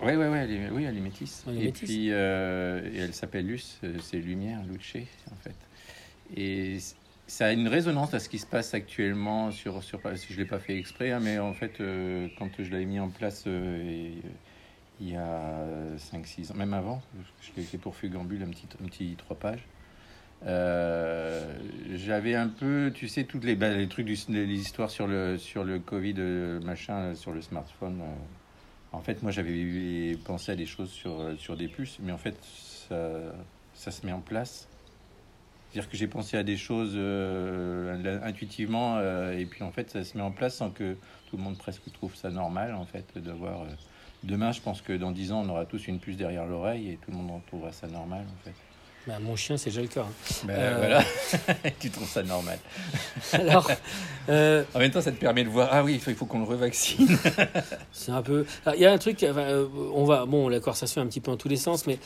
[0.00, 1.42] Ouais, ouais, ouais, elle est, oui, elle est métisse.
[1.48, 1.88] Elle est et métisse.
[1.88, 5.02] puis, euh, et elle s'appelle Luce, euh, c'est Lumière, Luce,
[5.32, 5.56] en fait.
[6.40, 6.76] Et
[7.28, 9.84] ça a une résonance à ce qui se passe actuellement sur.
[9.84, 12.86] sur si je l'ai pas fait exprès, hein, mais en fait, euh, quand je l'avais
[12.86, 14.20] mis en place euh, euh,
[15.00, 15.64] il y a
[16.12, 17.02] 5-6 ans, même avant,
[17.40, 19.64] je l'ai fait pour Fugambule, un petit, un petit 3 pages.
[21.94, 25.78] J'avais un peu, tu sais, toutes les, bah, trucs, les histoires sur le, sur le
[25.78, 26.14] Covid,
[26.64, 28.02] machin, sur le smartphone.
[28.90, 32.36] En fait, moi, j'avais pensé à des choses sur, sur des puces, mais en fait,
[32.88, 32.96] ça,
[33.74, 34.66] ça se met en place.
[35.70, 40.02] C'est-à-dire que j'ai pensé à des choses euh, intuitivement, euh, et puis en fait, ça
[40.04, 40.96] se met en place sans que
[41.28, 43.62] tout le monde presque trouve ça normal, en fait, d'avoir.
[43.62, 43.66] euh,
[44.24, 46.96] Demain, je pense que dans 10 ans, on aura tous une puce derrière l'oreille et
[46.96, 48.54] tout le monde en trouvera ça normal, en fait.
[49.06, 50.00] bah, mon chien, c'est déjà le cas.
[50.00, 50.44] hein.
[50.44, 50.76] Ben, Euh.
[50.78, 51.04] Voilà,
[51.78, 52.58] tu trouves ça normal.
[53.32, 53.70] Alors,
[54.28, 57.16] En même temps, ça te permet de voir, ah oui, il faut, qu'on le revaccine.
[57.92, 58.44] c'est un peu.
[58.66, 59.24] Alors, Il y a un truc.
[59.30, 59.46] enfin,
[59.94, 60.26] on va.
[60.26, 61.98] Bon, la conversation est un petit peu dans tous les sens, mais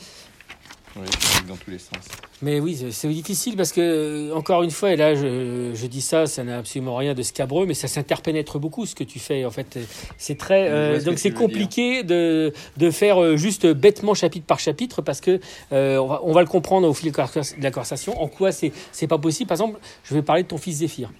[0.99, 1.97] Navigues dans tous les sens.
[2.41, 6.25] Mais oui, c'est- difficile parce que, encore une fois, et là je, je dis ça,
[6.25, 9.45] ça n'a absolument rien de scabreux, mais ça s'interpénètre beaucoup ce que tu fais.
[9.45, 9.79] En fait,
[10.17, 10.69] c'est très.
[10.69, 15.21] Euh, ce donc c'est compliqué de, de faire euh, juste bêtement chapitre par chapitre parce
[15.21, 15.39] que
[15.71, 17.17] euh, on, va, on va le comprendre au fil de
[17.63, 18.21] la conversation.
[18.21, 19.47] En quoi c'est c'est pas possible.
[19.47, 21.11] Par exemple, je vais parler de ton fils Zéphyr.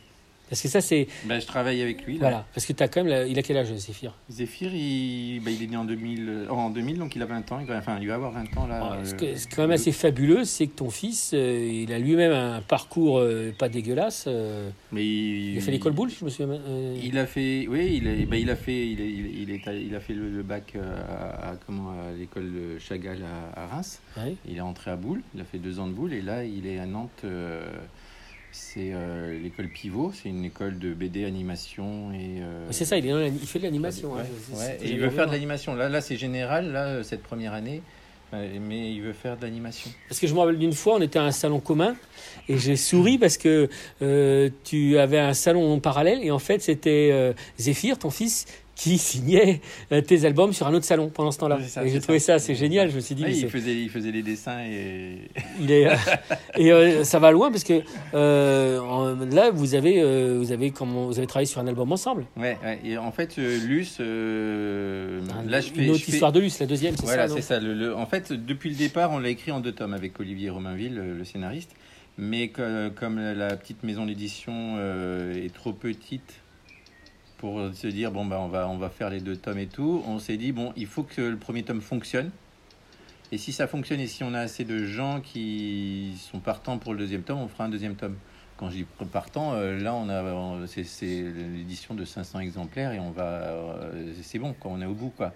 [0.53, 1.07] Parce que ça, c'est.
[1.25, 2.13] Bah, je travaille avec lui.
[2.13, 2.19] Là.
[2.19, 2.45] Voilà.
[2.53, 3.09] Parce que tu as quand même.
[3.11, 4.13] la- il a quel âge, Zéphyr?
[4.29, 7.51] Zéphyr, il, bah, il est né en 2000, euh, en 2000, donc il a 20
[7.51, 7.59] ans.
[7.59, 8.99] Il va, enfin, il va avoir 20 ans là.
[9.03, 11.31] Ce euh, qui est ce qui est quand même assez fabuleux, c'est que ton fils,
[11.33, 14.25] euh, il a lui-même un parcours euh, pas dégueulasse.
[14.27, 16.53] euh, Mais il, il a fait l'école boule, je me souviens.
[16.67, 19.95] euh, Il a fait, oui, il a, bah, il a fait, il, est- il, est-
[19.95, 23.23] a fait le, le bac euh, à, à- comment, à l'école de Chagall
[23.55, 23.99] à, à Reims.
[24.17, 24.35] ouais.
[24.47, 26.67] Il est entré à Boule, il a fait deux ans de Boule et là il
[26.67, 27.23] est à Nantes.
[28.53, 32.39] C'est euh, l'école Pivot, c'est une école de BD animation et.
[32.41, 34.13] euh, C'est ça, il, est il fait de l'animation.
[34.13, 35.33] Ouais, hein, ouais, et il veut faire de moi.
[35.33, 35.73] l'animation.
[35.75, 37.81] Là, là c'est général, là, cette première année,
[38.33, 39.89] euh, mais il veut faire de l'animation.
[40.07, 41.95] Parce que je me rappelle d'une fois, on était à un salon commun
[42.47, 43.69] et j'ai souri parce que
[44.03, 48.45] euh, tu avais un salon en parallèle et en fait c'était Zéphyr, ton fils,
[48.83, 49.61] qui signait
[49.93, 51.57] euh, tes albums sur un autre salon pendant ce temps-là.
[51.59, 52.33] Et j'ai c'est trouvé ça.
[52.33, 52.89] assez génial.
[52.89, 55.29] Je me suis dit, mais il, faisait, il faisait les dessins et.
[55.61, 55.95] il est euh,
[56.57, 57.81] et euh, ça va loin parce que
[58.13, 62.25] euh, là vous avez euh, vous avez comment vous avez travaillé sur un album ensemble.
[62.35, 65.83] Ouais, ouais, et en fait, euh, Luce, euh, Un- là je fais.
[65.83, 67.35] une autre je fais- histoire de Luce, la deuxième, c'est Voilà, ça.
[67.35, 67.59] c'est ça.
[67.59, 70.49] Le, le- en fait, depuis le départ, on l'a écrit en deux tomes avec Olivier
[70.49, 71.71] Romainville, le, le scénariste.
[72.17, 76.35] Mais que- comme la petite maison d'édition euh, est trop petite
[77.43, 80.01] pour se dire bon bah on va on va faire les deux tomes et tout,
[80.07, 82.31] on s'est dit bon il faut que le premier tome fonctionne.
[83.33, 86.93] Et si ça fonctionne et si on a assez de gens qui sont partants pour
[86.93, 88.15] le deuxième tome, on fera un deuxième tome.
[88.55, 93.11] Quand je dis partant, euh, là on a c'est l'édition de 500 exemplaires et on
[93.11, 95.33] va euh, c'est bon quoi, on est au bout quoi.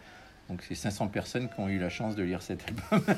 [0.47, 3.15] Donc c'est 500 personnes qui ont eu la chance de lire cet album.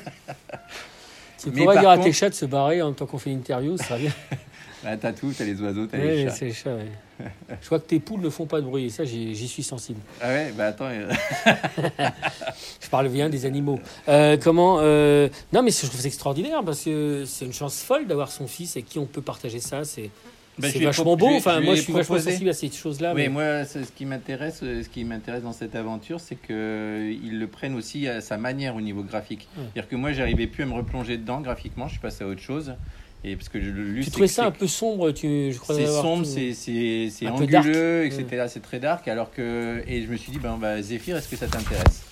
[1.42, 3.94] Tu pourrais dire à tes chats de se barrer en temps qu'on fait l'interview, ça
[3.94, 4.12] va bien.
[4.82, 6.30] Bah, t'as tout, t'as les oiseaux, t'as Ouais, les chats.
[6.30, 6.86] c'est les chats, ouais.
[7.60, 10.00] Je vois que tes poules ne font pas de bruit, et ça j'y suis sensible.
[10.22, 10.86] Ah ouais, bah attends.
[10.86, 11.10] euh,
[12.80, 13.78] Je parle bien des animaux.
[14.08, 18.06] Euh, comment euh, Non, mais je trouve ça extraordinaire parce que c'est une chance folle
[18.06, 19.84] d'avoir son fils avec qui on peut partager ça.
[19.84, 20.08] C'est
[20.60, 21.28] Bah, c'est vachement beau.
[21.28, 22.32] Enfin, moi, je suis vachement proposé.
[22.32, 23.12] sensible à ces choses-là.
[23.14, 27.38] Oui, mais- moi, ce qui m'intéresse, euh, ce qui m'intéresse dans cette aventure, c'est qu'ils
[27.38, 29.48] le prennent aussi à sa manière au niveau graphique.
[29.56, 29.64] Ouais.
[29.72, 32.40] C'est-à-dire que moi, j'arrivais plus à me replonger dedans graphiquement, je suis passé à autre
[32.42, 32.74] chose.
[33.22, 35.74] Et parce que je lu, Tu trouvais ça un peu sombre, tu, je crois.
[35.74, 38.46] C'est sombre, tout- c'est peu anguleux, etc.
[38.48, 39.06] C'est très dark.
[39.08, 42.02] Alors que et je me suis dit ben bah Zéphyr, est-ce que ça t'intéresse?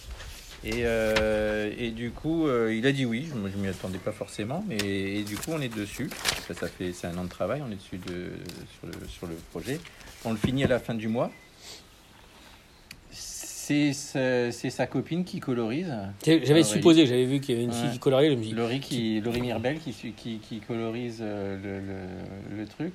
[0.64, 3.28] Et euh, et du coup, euh, il a dit oui.
[3.34, 6.10] Moi, je m'y attendais pas forcément, mais et du coup, on est dessus.
[6.46, 7.62] Ça, ça fait c'est un an de travail.
[7.64, 8.30] On est dessus de
[8.78, 9.78] sur le sur le projet.
[10.24, 11.30] On le finit à la fin du mois.
[13.10, 15.92] C'est sa, c'est sa copine qui colorise.
[16.24, 18.30] J'avais supposé, j'avais vu qu'il y avait une fille qui coloriait.
[18.30, 21.78] Je me dis, Laurie, qui, Laurie Mirbel qui, qui, qui colorise euh, le,
[22.56, 22.94] le, le truc.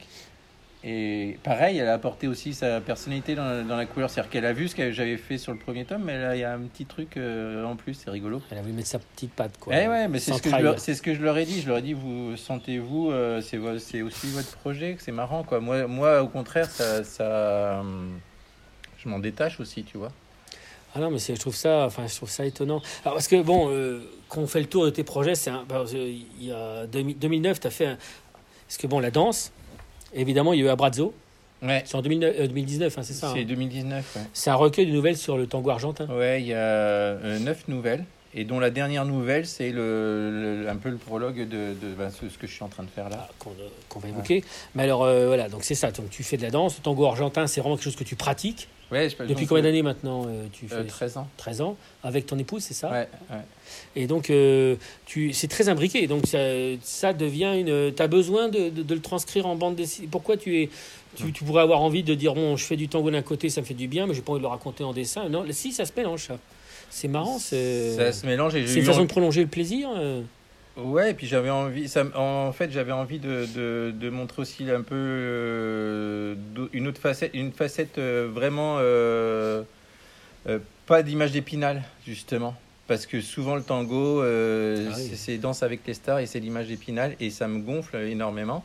[0.85, 4.09] Et pareil, elle a apporté aussi sa personnalité dans, la- dans la couleur.
[4.09, 6.39] C'est-à-dire qu'elle a vu ce que j'avais fait sur le premier tome, mais là, il
[6.41, 8.41] y a un petit truc euh, en plus, c'est rigolo.
[8.51, 9.73] elle a voulu mettre sa petite patte, quoi.
[9.75, 11.61] Eh ouais, mais c'est ce, que je leur, c'est ce que je leur ai dit.
[11.61, 13.57] Je leur ai dit, vous sentez-vous, euh, c'est,
[14.01, 15.43] aussi votre projet, c'est marrant.
[15.43, 15.61] Quoi.
[15.61, 18.19] Moi, moi, au contraire, ça, ça, hum,
[18.97, 20.11] je m'en détache aussi, tu vois.
[20.95, 22.81] Ah non, mais je trouve ça, enfin, je trouve ça étonnant.
[23.03, 25.65] Alors, parce que bon, euh, quand on fait le tour de tes projets, c'est un,
[25.65, 27.97] que il y a 2000 2009, tu as fait un,
[28.67, 29.51] parce que bon, la danse,
[30.15, 31.13] évidemment, il y a eu Abrazzo,
[31.61, 33.31] Ouais, c'est en 2009, euh, 2019, hein, c'est ça.
[33.33, 33.45] c'est hein.
[33.47, 34.15] 2019.
[34.17, 34.21] Ouais.
[34.33, 36.07] C'est un recueil de nouvelles sur le tango argentin.
[36.07, 38.03] Ouais, il y a euh, neuf nouvelles,
[38.35, 42.09] et dont la dernière nouvelle, c'est le, le- un peu le prologue de, de ben,
[42.09, 43.27] ce, ce que je suis en train de faire là.
[43.29, 44.43] Ah, qu'on euh, qu'on va évoquer.
[44.75, 45.91] Mais alors, euh, voilà, donc c'est ça.
[45.91, 46.77] Donc, tu fais de la danse.
[46.77, 48.67] Le tango argentin, c'est vraiment quelque chose que tu pratiques.
[48.91, 51.27] Ouais, je, Depuis combien d'années maintenant euh, tu fais euh, 13 ans.
[51.37, 53.41] 13 ans avec ton épouse, c'est ça Ouais, ouais.
[53.95, 54.31] Et donc,
[55.05, 56.05] tu, c'est très imbriqué.
[56.07, 56.37] Donc, ça,
[56.81, 57.93] ça devient une.
[57.93, 60.07] Tu as besoin de, de- de le transcrire en bande dessinée.
[60.11, 60.69] Pourquoi tu es.
[61.15, 63.61] Tu, tu pourrais avoir envie de dire bon, je fais du tango d'un côté, ça
[63.61, 65.29] me fait du bien, mais j'ai pas envie de le raconter en dessin.
[65.29, 66.37] Non, si, ça se mélange, ça.
[66.95, 67.95] C'est marrant, c'est.
[67.95, 69.89] Ça se mélange C'est une façon envie- de prolonger le plaisir.
[69.97, 70.21] euh.
[70.77, 74.69] Ouais, et puis j'avais envie, ça, en fait, j'avais envie de, de, de montrer aussi
[74.71, 76.35] un peu euh,
[76.73, 79.61] une autre facette, une facette euh, vraiment euh,
[80.47, 82.55] euh, pas d'image d'épinal justement,
[82.87, 85.11] parce que souvent le tango, Ah oui.
[85.15, 88.63] c'est- danse avec les stars et c'est l'image d'épinal et ça me gonfle énormément.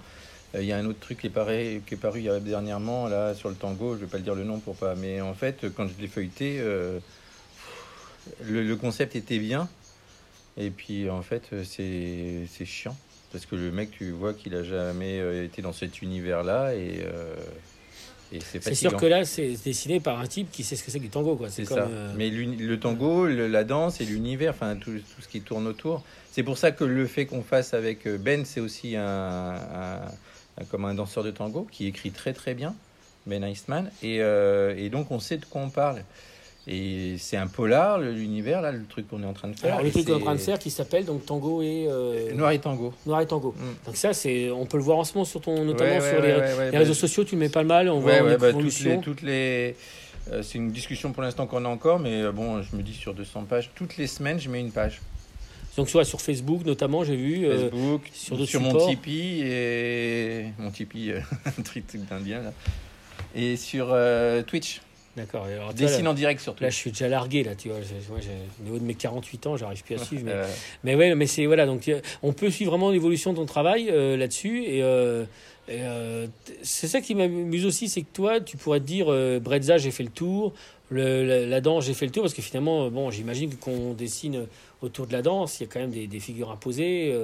[0.55, 3.51] Il y a un autre truc qui est, pareil, qui est paru dernièrement là sur
[3.51, 5.87] le tango, je vais pas le dire le nom pour pas, mais en fait quand
[5.87, 6.59] je l'ai feuilleté,
[8.45, 9.69] le, le concept était bien.
[10.57, 12.97] Et puis en fait, euh, c'est chiant.
[13.33, 16.75] Parce que le mec, tu vois qu'il a jamais euh, été dans cet univers-là.
[16.75, 17.35] Et, euh,
[18.33, 20.91] Et c'est C'est sûr que là, c'est dessiné par un type qui sait ce que
[20.91, 21.49] c'est que du tango, quoi.
[21.51, 21.87] C'est ça.
[21.89, 25.67] euh, Mais le tango, le- la danse et l'univers, enfin tout, tout ce qui tourne
[25.67, 26.05] autour.
[26.33, 30.03] C'est pour ça que le fait qu'on fasse avec euh, Ben, c'est aussi un, un-
[30.59, 32.75] un- comme un danseur de tango qui écrit très très bien,
[33.27, 33.91] Ben Eastman.
[34.03, 36.03] Et, euh, et donc on sait de quoi on parle.
[36.71, 39.73] Et c'est un polar, l'univers, là, le truc qu'on est en train de faire.
[39.73, 41.87] Alors, le truc qu'on est en train de faire qui s'appelle donc Tango et.
[41.89, 42.93] euh, Noir et tango.
[43.07, 43.55] Noir et Tango.
[43.57, 43.87] Mm.
[43.87, 46.21] Donc, ça, c'est, on peut le voir en ce moment, sur ton, notamment Ouais, sur
[46.21, 48.37] les, ouais, ouais, ouais, les bah, réseaux sociaux, tu le mets pas mal, on voit
[48.37, 49.77] bah, toutes les, toutes les,
[50.31, 52.93] euh, c'est une discussion pour l'instant qu'on a encore, mais euh, bon, je me dis
[52.93, 55.01] sur 200 pages, toutes les semaines, je mets une page.
[55.79, 57.47] Donc, soit sur Facebook, notamment, j'ai vu.
[57.47, 58.03] euh, Facebook,
[58.47, 58.77] sur mon.
[58.89, 61.13] Tipeee et mon Tipeee,
[61.47, 62.53] un truc d'indien là,
[63.35, 64.83] et sur euh, Twitch.
[65.19, 65.45] D'accord.
[65.45, 67.79] Alors, Dessine en direct sur là, je suis déjà largué, là, tu vois.
[68.09, 68.19] Moi,
[68.61, 70.23] au niveau de mes 48 ans, j'arrive plus à suivre.
[70.25, 70.35] Mais,
[70.85, 71.45] mais ouais, mais c'est.
[71.47, 71.91] Voilà, donc,
[72.23, 74.65] on peut suivre vraiment l'évolution de ton travail euh, là-dessus.
[74.65, 74.83] Et.
[74.83, 75.25] euh,
[75.71, 76.27] et, euh,
[76.63, 79.09] c'est ça qui m'amuse aussi, c'est que toi, tu pourrais te dire,
[79.43, 80.55] Brezza, j'ai fait le tour,
[80.89, 84.47] le, la, la danse, j'ai fait le tour, parce que finalement, bon, j'imagine qu'on dessine
[84.81, 87.15] autour de la danse, il y a quand même des, des figures imposées.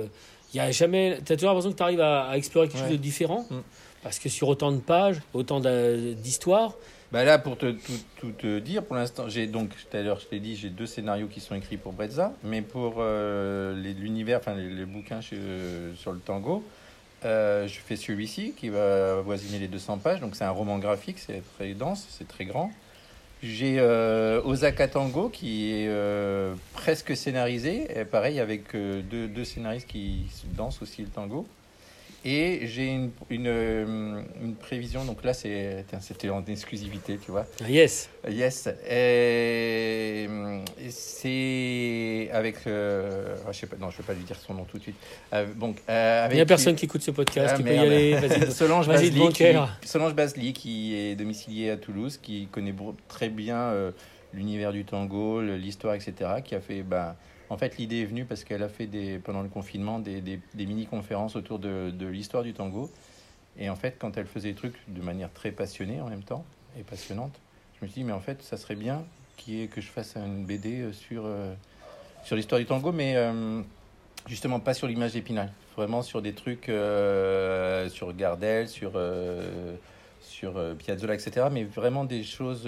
[0.52, 2.88] il y a jamais, t'as toujours l'impression que tu arrives à, à explorer quelque Ouais.
[2.88, 3.60] chose de différent, Mm.
[4.02, 6.74] parce que sur autant de pages, autant d'histoires,
[7.14, 10.18] bah là, pour te, tout, tout te dire, pour l'instant, j'ai donc, tout à l'heure,
[10.18, 14.40] je t'ai dit, j'ai deux scénarios qui sont écrits pour Brezza, mais pour euh, l'univers,
[14.40, 16.64] enfin les, bouquins euh, sur le tango,
[17.24, 21.20] euh, je fais celui-ci qui va avoisiner les 200 pages, donc c'est un roman graphique,
[21.20, 22.72] c'est très dense, c'est très grand.
[23.44, 23.80] J'ai
[24.44, 25.88] Osaka Tango qui est
[26.72, 30.24] presque scénarisé, et pareil avec deux scénaristes qui
[30.56, 31.46] dansent aussi le tango.
[32.26, 35.84] Et j'ai une, une, euh, une prévision, donc là c'était
[36.30, 37.46] en exclusivité, tu vois.
[37.62, 38.66] ah, yes, Yes.
[38.88, 42.66] Et, et c'est avec.
[42.66, 44.82] euh, ah, je sais pas, non, je vais pas lui dire son nom tout de
[44.82, 44.96] suite.
[45.32, 47.78] Euh, donc, euh, il n'y a personne qui écoute ce podcast, Ah, tu peux y
[47.78, 48.50] aller, vas-y.
[48.52, 49.44] Solange devant le qui.
[49.86, 52.74] Solange Basli, qui est domiciliée à Toulouse, qui connaît
[53.08, 53.90] très bien euh,
[54.32, 56.14] l'univers du tango, l'histoire, etc.
[56.44, 56.82] Qui a fait.
[56.82, 57.14] Ben,
[57.50, 58.88] en fait, l'idée est venue parce qu'elle a fait
[59.22, 62.90] pendant le confinement des, mini-conférences autour de, l'histoire du tango.
[63.58, 66.44] Et en fait, quand elle faisait des trucs de manière très passionnée en même temps
[66.78, 67.38] et passionnante,
[67.78, 69.04] je me suis dit, mais en fait, ça serait bien
[69.70, 71.54] que je fasse une BD euh, sur, euh,
[72.24, 73.60] sur l'histoire du tango, mais euh,
[74.26, 76.70] justement pas sur l'image d'Épinal, vraiment sur des trucs
[77.90, 78.92] sur Gardel, sur,
[80.20, 81.48] sur Piazzolla, etc.
[81.50, 82.64] Mais vraiment des choses.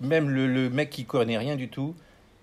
[0.00, 1.94] même le, le mec qui connaît rien du tout,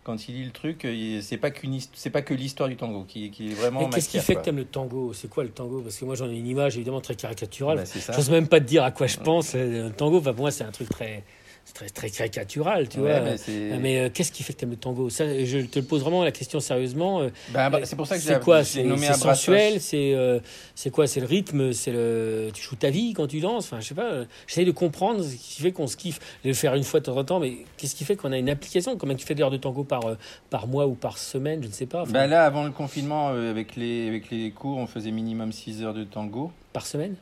[0.04, 2.76] quand il lit le truc, euh, c'est pas qu'une hist- c'est pas que l'histoire du
[2.76, 3.82] tango qui, qui est vraiment.
[3.82, 4.44] Mais qu'est-ce qui fait que quoi.
[4.44, 5.14] t'aimes le tango?
[5.14, 5.82] C'est quoi le tango?
[5.82, 7.86] Parce que moi j'en ai une image évidemment très caricaturale.
[7.86, 8.14] Ça.
[8.14, 9.54] J'ose même pas te dire à quoi je pense.
[9.56, 11.24] Euh, Le tango, enfin, pour moi, c'est un truc très,
[11.70, 13.36] c'est très, très caricatural, tu Ouais, vois.
[13.70, 15.10] mais Mais euh, qu'est-ce qui fait que t'aimes le tango?
[15.10, 17.22] Ça, je te le pose vraiment la question sérieusement.
[17.22, 18.64] euh, Bah, bah, c'est pour ça que c'est quoi?
[18.64, 19.80] C'est sensuel?
[19.82, 20.40] C'est euh,
[20.76, 21.08] c'est quoi?
[21.08, 21.72] C'est le rythme?
[21.74, 23.66] C'est le tu joues ta vie quand tu danses?
[23.66, 24.12] Enfin, je sais pas.
[24.12, 27.00] euh, J'essaie de comprendre ce qui fait qu'on se kiffe de le faire une fois
[27.00, 27.40] de temps en temps.
[27.40, 28.98] Mais qu'est-ce qui fait qu'on a une application?
[28.98, 30.16] Combien tu fais d'heures de tango par euh,
[30.50, 31.62] par mois ou par semaine?
[31.62, 32.02] Je ne sais pas.
[32.02, 35.52] Enfin, Bah là, avant le confinement, euh, avec, les, avec les cours, on faisait minimum
[35.52, 36.52] 6 heures de tango.
[36.74, 37.16] par semaine?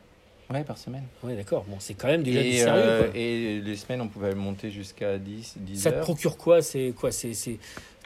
[0.50, 1.04] Ouais, par semaine.
[1.22, 1.64] Ouais, d'accord.
[1.68, 2.82] Bon, c'est quand même déjà du Et, sérieux.
[2.82, 3.16] euh, quoi.
[3.20, 7.12] et les semaines, on pouvait monter jusqu'à 10, 10 Ça te procure quoi C'est quoi
[7.12, 7.32] C'est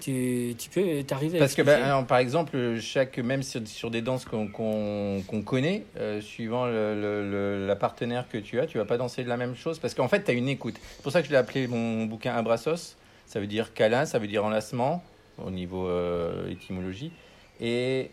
[0.00, 4.02] tu, tu peux t'arriver Parce que, bah, alors, par exemple, chaque, même sur, sur des
[4.02, 8.78] danses qu'on qu'on connaît, euh, suivant le, le- le- la partenaire que tu as, tu
[8.78, 9.78] vas pas danser de la même chose.
[9.78, 10.74] Parce qu'en fait, tu as une écoute.
[10.96, 12.96] C'est pour ça que je l'ai appelé mon bouquin Abrasos.
[13.26, 15.04] Ça veut dire câlin, ça veut dire enlacement,
[15.38, 17.12] au niveau euh, étymologie.
[17.60, 18.10] Et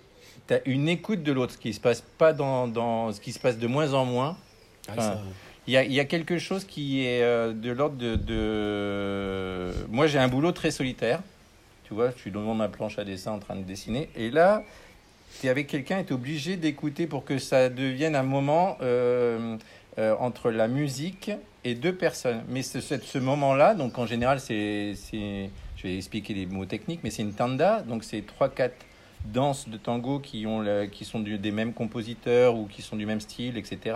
[0.50, 3.32] tu as une écoute de l'autre, ce qui se passe pas dans, dans ce qui
[3.32, 4.36] se passe de moins en moins.
[4.88, 5.18] Ah, Enfin,
[5.68, 9.74] Il y a, il y a quelque chose qui est euh, de l'ordre de, de-
[9.90, 11.22] Moi, j'ai un boulot très solitaire.
[11.84, 14.10] Tu vois, je suis devant ma planche à dessin en train de dessiner.
[14.16, 14.64] Et là,
[15.40, 18.78] tu es avec quelqu'un et tu es obligé d'écouter pour que ça devienne un moment
[18.82, 19.58] euh,
[19.98, 21.32] euh, entre la musique
[21.64, 22.42] et deux personnes.
[22.50, 24.94] Mais ce, ce, moment-là, donc en général, c'est.
[24.96, 27.82] c'est- Je vais expliquer les mots techniques, mais c'est une tanda.
[27.84, 28.76] Donc, c'est trois, quatre
[29.26, 33.22] danses de tango qui, ont qui sont des mêmes compositeurs ou qui sont du même
[33.22, 33.96] style, etc.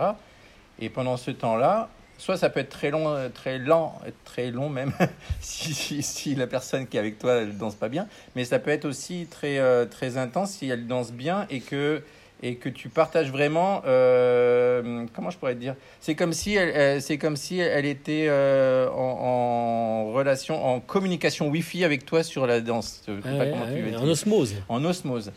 [0.78, 4.50] Et pendant ce temps-là, soit ça peut être très long, euh, très lent, euh, très
[4.50, 4.92] long même,
[5.40, 8.70] si, si, la personne qui est avec toi elle danse pas bien, mais ça peut
[8.70, 12.02] être aussi très, euh, très intense si elle danse bien et que,
[12.42, 16.68] et que tu partages vraiment, euh, comment je pourrais te dire, c'est comme si elle,
[16.74, 22.22] elle- c'est comme si elle était euh, en, en relation, en communication Wi-Fi avec toi
[22.22, 23.02] sur la danse.
[23.08, 24.54] Je sais pas Ouais, comment tu ouais, veux ouais, dire en osmose.
[24.68, 25.32] en osmose.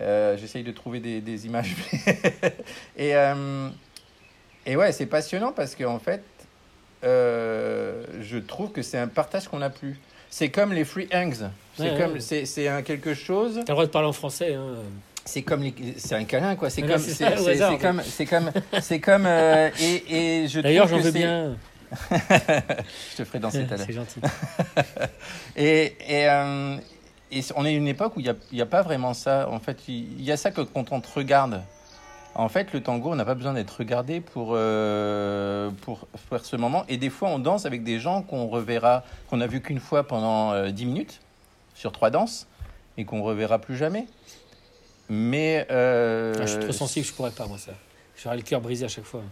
[0.00, 1.76] Euh, J'essaye de trouver des, des images.
[2.96, 3.68] et, euh,
[4.66, 6.22] et ouais, c'est passionnant parce qu'en fait,
[7.04, 9.98] euh, je trouve que c'est un partage qu'on n'a plus.
[10.30, 11.50] C'est comme les free hangs.
[11.76, 13.54] C'est Ouais, comme c'est un quelque chose.
[13.56, 14.54] T'as le droit de parler en français.
[14.54, 14.74] Hein.
[15.24, 16.70] C'est comme les- c'est un câlin quoi.
[16.70, 21.10] C'est comme c'est comme c'est comme c'est comme euh, et, et je D'ailleurs, j'en veux
[21.10, 21.56] bien.
[22.10, 24.20] je te ferai danser tout à l'heure C'est gentil.
[25.56, 26.76] et et, euh,
[27.32, 29.48] et on est une époque où il y a, pas vraiment ça.
[29.50, 31.62] En fait il y a ça que quand on te regarde.
[32.36, 36.54] En fait le tango on n'a pas besoin d'être regardé pour euh, pour faire ce
[36.56, 36.84] moment.
[36.88, 40.06] Et des fois on danse avec des gens qu'on reverra qu'on a vu qu'une fois
[40.06, 41.20] pendant euh, 10 minutes
[41.74, 42.46] sur trois danses
[42.96, 44.06] et qu'on reverra plus jamais
[45.10, 47.72] mais euh, Ah, je suis trop sensible, je pourrais pas, moi, ça.
[48.22, 49.22] J'aurais le cœur brisé à chaque fois.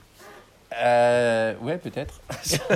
[0.79, 2.21] Euh, ouais, peut-être.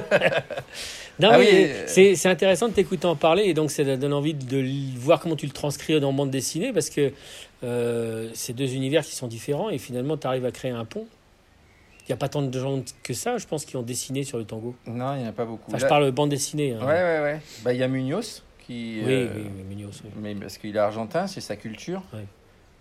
[1.20, 4.32] Non, Ah oui, c'est c'est intéressant de t'écouter en parler et donc ça donne envie
[4.32, 4.64] de
[4.98, 7.12] voir comment tu le transcris dans bande dessinée parce que
[7.62, 11.06] euh, c'est deux univers qui sont différents et finalement tu arrives à créer un pont.
[12.00, 14.38] Il n'y a pas tant de gens que ça, je pense, qui ont dessiné sur
[14.38, 14.74] le tango.
[14.86, 15.68] Non, il n'y en a pas beaucoup.
[15.68, 16.72] Enfin, je parle bande dessinée.
[16.72, 16.80] hein.
[16.80, 17.40] Ouais, ouais, ouais.
[17.62, 19.02] Bah, il y a Munoz qui.
[19.04, 20.10] Oui, euh, oui, oui, Munoz, oui.
[20.16, 22.02] Mais parce qu'il est argentin, c'est sa culture.
[22.14, 22.24] Ouais.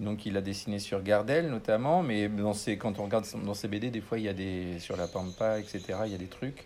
[0.02, 3.68] Donc il a dessiné sur Gardel notamment, mais dans ses, quand on regarde dans ses
[3.70, 5.82] BD, des fois il y a des sur la Pampa, etc.
[6.06, 6.66] Il y a des trucs.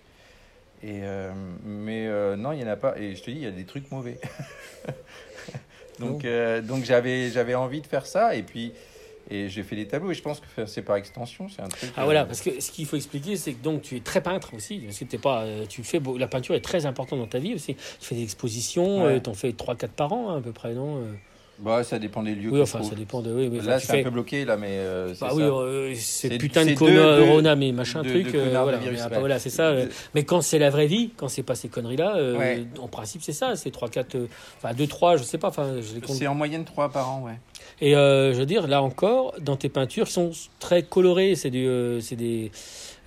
[0.83, 1.31] Et euh,
[1.63, 2.97] mais euh, non, il y en a pas.
[2.97, 4.19] Et je te dis, il y a des trucs mauvais.
[5.99, 6.27] donc Oh.
[6.27, 8.73] euh, donc j'avais j'avais envie de faire ça et puis
[9.29, 11.89] et j'ai fait des tableaux et je pense que c'est par extension, c'est un truc.
[11.97, 14.53] Ah voilà, parce que ce qu'il faut expliquer, c'est que donc tu es très peintre
[14.53, 17.39] aussi, parce que t'es pas, tu fais beau- la peinture est très importante dans ta
[17.39, 17.73] vie aussi.
[17.73, 19.13] Tu fais des expositions, Ouais.
[19.15, 21.01] euh, t'en fais 3-4 par an hein, à peu près, non
[21.57, 22.49] Bah, ça dépend des lieux.
[22.51, 23.31] Oui, enfin je ça dépend de.
[23.31, 25.35] Oui, mais Là, c'est un peu bloqué là, mais euh, c'est Bah ça.
[25.35, 28.33] oui, euh, c'est putain de deux- Rona, mais machin de- truc.
[28.33, 29.19] de euh, voilà, virus, mais après, ouais.
[29.21, 29.73] voilà, c'est ça.
[30.13, 32.65] Mais quand c'est la vraie vie, quand c'est pas ces conneries-là, euh, Ouais.
[32.79, 35.67] en principe c'est ça, c'est 3, 4, euh, enfin 2, 3, je sais pas, enfin.
[36.09, 37.39] C'est en moyenne 3 par an, ouais.
[37.79, 41.49] Et euh, je veux dire, là encore, dans tes peintures qui sont très colorées, c'est
[41.51, 41.67] du,
[42.01, 42.51] c'est des,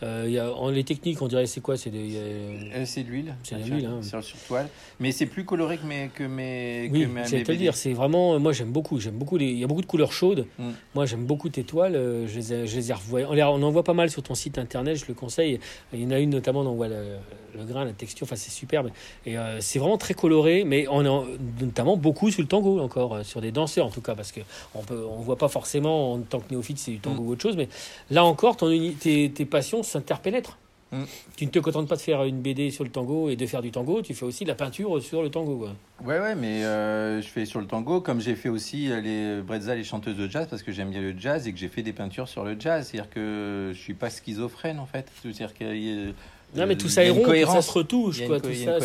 [0.02, 3.08] euh, il y a, en les techniques, on dirait c'est quoi, c'est Euh, c'est de
[3.10, 3.34] l'huile.
[3.42, 4.02] C'est de sur- l'huile, hein.
[4.02, 4.68] Sur, sur toile.
[5.00, 6.08] Mais c'est plus coloré que mes.
[6.14, 7.64] Que mes Oui, que mes- j'allais mes te le BD.
[7.64, 9.86] dire, c'est vraiment, euh, moi j'aime beaucoup, j'aime beaucoup les, il y a beaucoup de
[9.86, 10.46] couleurs chaudes.
[10.58, 10.70] Mm.
[10.94, 11.94] Moi j'aime beaucoup tes toiles,
[12.26, 13.26] je les je les ai revoyées.
[13.28, 15.58] On, en voit pas mal sur ton site internet, je le conseille.
[15.92, 17.16] Il y en a une notamment, on voit le,
[17.56, 18.90] le grain, la texture, enfin c'est superbe.
[19.26, 21.24] Et euh, c'est vraiment très coloré, mais on en,
[21.60, 24.40] notamment beaucoup sur le tango encore, euh, sur des danseurs en tout cas, parce que
[24.74, 27.26] on peut, on voit pas forcément en tant que néophyte c'est du tango Mm.
[27.28, 27.68] ou autre chose, mais
[28.10, 28.68] là encore, ton
[29.00, 30.58] tes, tes passions s'interpénètrent.
[30.90, 31.02] Mm.
[31.36, 33.60] Tu ne te contentes pas de faire une BD sur le tango et de faire
[33.60, 35.56] du tango, tu fais aussi de la peinture sur le tango.
[35.58, 35.74] quoi.
[36.06, 39.74] Ouais, ouais, mais euh, je fais sur le tango, comme j'ai fait aussi les Brezza,
[39.74, 41.92] les chanteuses de jazz, parce que j'aime bien le jazz et que j'ai fait des
[41.92, 42.88] peintures sur le jazz.
[42.90, 45.06] C'est-à-dire que je suis pas schizophrène, en fait.
[45.22, 46.12] C'est-à-dire a-
[46.54, 48.40] Non, mais euh, tout ça est rond, ça se retouche, quoi.
[48.40, 48.78] Tout ça,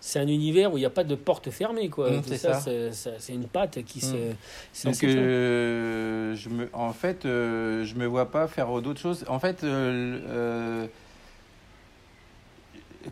[0.00, 2.10] c'est- un univers où il n'y a pas de porte fermée, quoi.
[2.10, 3.10] Mm, Tout c'est ça, ça.
[3.18, 4.14] c'est une patte qui se.
[4.14, 4.36] Mm.
[4.72, 9.24] c'est Donc, euh, je me, en fait, euh, je me vois pas faire d'autres choses.
[9.28, 10.86] En fait, euh,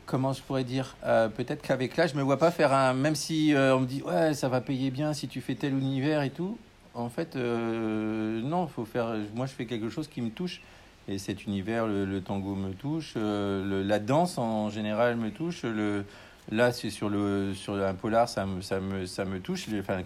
[0.07, 0.97] comment je pourrais dire
[1.37, 2.95] Peut-être qu'avec là, je me vois pas faire un.
[2.95, 6.23] Même si on me dit ouais, ça va payer bien si tu fais tel univers
[6.23, 6.57] et tout.
[6.95, 9.17] En fait, non, faut faire.
[9.35, 10.61] Moi, je fais quelque chose qui me touche.
[11.07, 15.65] Et cet univers, le, tango me touche, euh, la danse en général me touche.
[15.65, 16.05] Le,
[16.51, 19.67] là, c'est sur le sur un polar, ça me ça me ça me touche.
[19.79, 20.03] Enfin,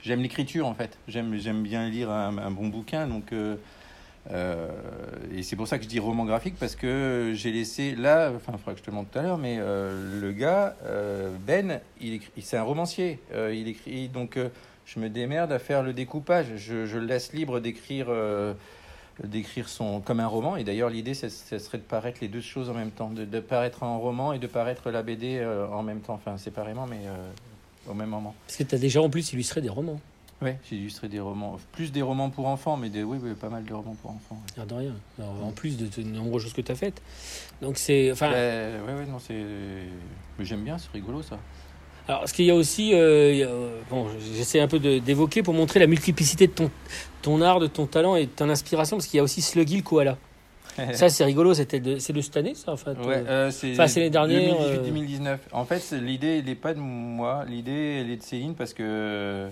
[0.00, 0.96] j'aime l'écriture en fait.
[1.08, 3.32] J'aime bien lire un, bon bouquin, donc.
[3.32, 3.56] euh,
[4.30, 4.70] euh,
[5.36, 8.52] et c'est pour ça que je dis roman graphique parce que j'ai laissé là, enfin,
[8.54, 10.74] il faudra que je te montre tout à l'heure, mais le gars,
[11.46, 13.20] Ben, il écrit, c'est un romancier.
[13.52, 14.38] Il écrit, donc
[14.86, 16.56] je me démerde à faire le découpage.
[16.56, 18.06] Je, le laisse libre d'écrire,
[19.22, 20.56] d'écrire son comme un roman.
[20.56, 23.40] Et d'ailleurs, l'idée, ce serait de paraître les deux choses en même temps, de, de
[23.40, 27.00] paraître en roman et de paraître la BD euh, en même temps, enfin séparément, mais
[27.06, 28.34] euh, au même moment.
[28.46, 30.00] Parce que tu as déjà en plus illustré des romans.
[30.42, 33.48] Oui, j'ai illustré des romans, plus des romans pour enfants, mais des, oui, oui, pas
[33.48, 34.34] mal de romans pour enfants.
[34.34, 34.52] ouais.
[34.56, 34.94] L'air de rien.
[35.18, 37.00] Alors, en plus de, de nombreuses choses que tu as faites.
[37.62, 38.10] Donc c'est.
[38.10, 39.42] Enfin, Ben, ouais, ouais, non, c'est.
[40.38, 41.38] Mais j'aime bien, c'est rigolo ça.
[42.06, 42.92] Alors, ce qu'il y a aussi.
[42.92, 46.70] euh, euh, bon, j'essaie un peu d'évoquer pour montrer la multiplicité de ton,
[47.22, 49.76] ton art, de ton talent et de ton inspiration, parce qu'il y a aussi Sluggy
[49.76, 50.18] le koala.
[50.92, 51.54] Ça, c'est rigolo.
[51.54, 52.98] C'était de, c'est de cette année, ça, en fait.
[52.98, 55.38] Ouais, euh, c'est enfin, c'est l'année dernière, 2018-2019.
[55.52, 57.44] En fait, l'idée, elle n'est pas de moi.
[57.46, 59.48] L'idée, elle est de Céline parce que euh,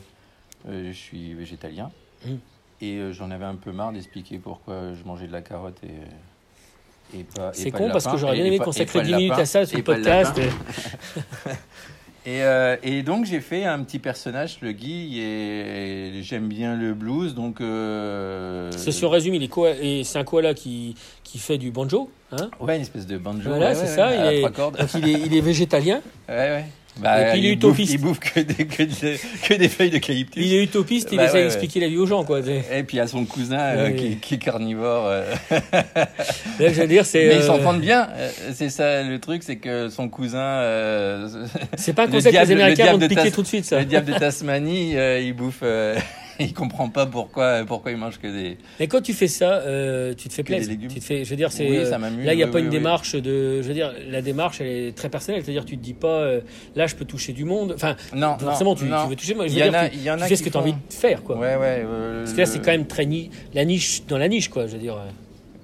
[0.66, 1.92] je suis végétalien.
[2.26, 2.34] Mm.
[2.80, 7.70] Et j'en avais un peu marre d'expliquer pourquoi je mangeais de la carotte et, C'est
[7.70, 9.84] con parce que j'aurais bien aimé consacrer pas de 10 minutes à ça sur le
[9.84, 10.36] podcast.
[12.24, 16.94] Et, euh, et donc j'ai fait un petit personnage, le Guy, et j'aime bien le
[16.94, 17.60] blues, donc...
[17.60, 18.92] Euh, C'est
[19.34, 22.10] il est koa- et c'est un koala qui, qui fait du banjo.
[22.30, 23.48] Hein Ouais, une espèce de banjo.
[23.48, 24.42] Voilà, ouais, c'est ouais, ça, ouais, il est-.
[24.72, 26.00] Donc il est, il est végétalien.
[26.28, 26.64] Ouais, ouais.
[27.00, 27.92] Bah, puis il est bouffe, utopiste.
[27.94, 30.44] il bouffe que des, que des, que des feuilles d'eucalyptus.
[30.44, 32.22] Il est utopiste, il Bah essaie ouais, d'expliquer la vie aux gens.
[32.22, 32.40] Quoi.
[32.40, 34.16] Là, Et puis il y a son cousin euh, Ouais, qui, ouais.
[34.20, 35.06] qui est carnivore.
[35.06, 35.24] euh.
[36.60, 37.26] je veux dire, c'est.
[37.28, 38.08] Mais ils euh, s'entendent bien.
[38.14, 41.28] euh, C'est ça le truc, c'est que son cousin, euh,
[41.76, 43.78] C'est pas un concept que les Américains vont te piquer Tas- tout de suite, ça.
[43.78, 45.96] le diable de Tasmanie, euh, il bouffe, euh,
[46.48, 48.58] il comprend pas pourquoi, pourquoi il mange que des.
[48.80, 50.70] Et quand tu fais ça, euh, tu te fais plaisir.
[50.70, 50.88] légumes.
[50.90, 52.46] Tu te fais, je veux dire, c'est Oui, euh, ça m'amuse, là il n'y a
[52.46, 52.76] oui, pas oui, une oui.
[52.76, 55.42] démarche de, je veux dire, la démarche elle est très personnelle.
[55.44, 56.40] C'est-à-dire, tu te dis pas, euh,
[56.76, 57.72] là je peux toucher du monde.
[57.74, 59.02] Enfin, Non, forcément non, tu, non.
[59.04, 59.34] tu veux toucher.
[59.34, 60.42] Moi, je Il veux y en dire, a- tu, y en tu a fais ce
[60.42, 61.36] que tu as font- envie de faire, quoi.
[61.38, 61.82] Ouais, ouais.
[61.86, 64.66] euh, Parce que là, c'est quand même très ni- la niche dans la niche, quoi.
[64.66, 64.96] Je veux dire,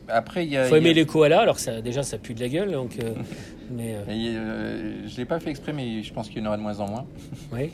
[0.08, 0.64] Après, il y a.
[0.64, 1.40] faut il y a- aimer les koalas.
[1.40, 2.92] Alors ça, déjà, ça pue de la gueule, donc.
[3.70, 3.96] mais
[5.06, 6.88] je l'ai pas fait exprès, mais je pense qu'il y en aura de moins en
[6.88, 7.06] moins.
[7.52, 7.70] ouais.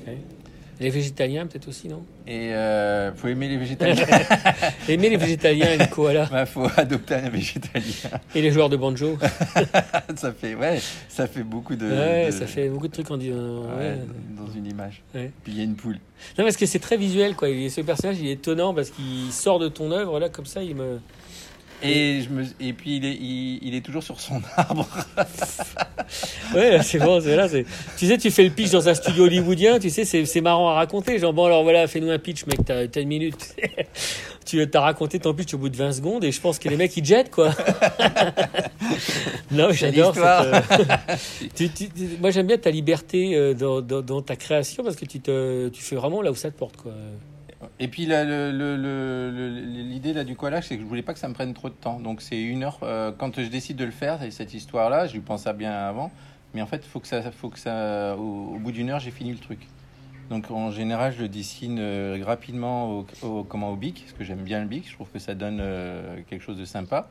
[0.80, 2.02] Les végétaliens, peut-être aussi, non?
[2.26, 4.04] Et euh, faut aimer les végétaliens.
[4.88, 8.18] Aimer les végétaliens et les koalas bah, faut adopter un végétalien.
[8.34, 9.16] et les joueurs de banjo.
[10.16, 11.86] ça fait, ouais, ça fait beaucoup de.
[11.86, 13.36] ouais, de- ça fait beaucoup de trucs en disant.
[13.36, 13.98] ouais, ouais.
[14.36, 15.02] dans une image.
[15.14, 15.30] Ouais.
[15.44, 15.98] Puis il y a une poule.
[16.38, 17.48] Non, parce que c'est très visuel, quoi.
[17.68, 20.74] Ce personnage, il est étonnant parce qu'il sort de ton œuvre, là, comme ça, il
[20.74, 20.98] me.
[21.84, 24.88] Et, je me, et puis il est, il, il est toujours sur son arbre.
[26.54, 27.64] Ouais, c'est bon, c'est là, c'est.
[27.98, 30.70] Tu sais, tu fais le pitch dans un studio hollywoodien, tu sais, c'est c'est marrant
[30.70, 31.18] à raconter.
[31.18, 33.54] Genre, bon, alors voilà, fais-nous un pitch, mec, t'as t'as une minute.
[34.46, 36.76] tu as raconté ton pitch au bout de 20 secondes et je pense que les
[36.76, 37.50] mecs, ils te jettent, quoi.
[39.50, 40.60] non, mais j'adore cette, euh,
[41.54, 44.96] tu- tu- tu- Moi, j'aime bien ta liberté euh, dans, dans, dans ta création parce
[44.96, 46.92] que tu, te, tu fais vraiment là où ça te porte, quoi.
[47.80, 48.06] Et puis
[49.36, 51.98] l'idée du collage, c'est que je voulais pas que ça me prenne trop de temps.
[52.00, 52.78] Donc c'est une heure.
[52.82, 56.10] euh, quand je décide de le faire, cette histoire-là, je lui pensais bien avant.
[56.54, 59.10] Mais en fait, faut que ça, faut que ça, au, au bout d'une heure, j'ai
[59.10, 59.66] fini le truc.
[60.30, 64.24] Donc en général, je le dessine euh, rapidement au, au- comment au bic, parce que
[64.24, 64.88] j'aime bien le bic.
[64.88, 67.08] Je trouve que ça donne euh, quelque chose de sympa.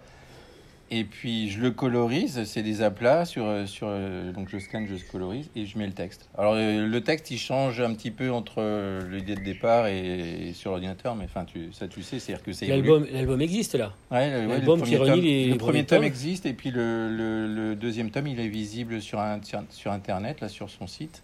[0.96, 4.86] Et puis je le colorise, c'est des aplats sur euh, sur euh, donc je scanne,
[4.88, 6.30] je colorise et je mets le texte.
[6.38, 8.62] Alors euh, le texte il change un petit peu entre
[9.10, 12.54] l'idée de départ et, et sur l'ordinateur, mais enfin tu ça tu sais, c'est-à-dire que
[12.54, 13.92] c'est L'album l'album existe, là.
[14.12, 17.48] Ouais, le, ouais, l'album qui tome, les le premier tome existe et puis le, le,
[17.48, 21.24] le deuxième tome il est visible sur un sur, sur internet là sur son site.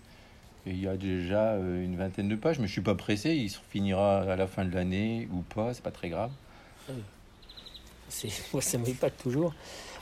[0.66, 3.50] Et il y a déjà une vingtaine de pages, mais je suis pas pressé, il
[3.50, 6.32] se finira à la fin de l'année ou pas, c'est pas très grave.
[8.54, 9.54] Moi, ça m'épate toujours.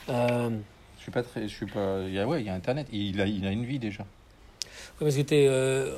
[0.09, 0.49] Euh,
[0.97, 2.87] Je suis pas très, je suis pas, il y a ouais, il y a internet,
[2.91, 4.05] il a il a une vie déjà.
[4.99, 5.95] Parce que euh,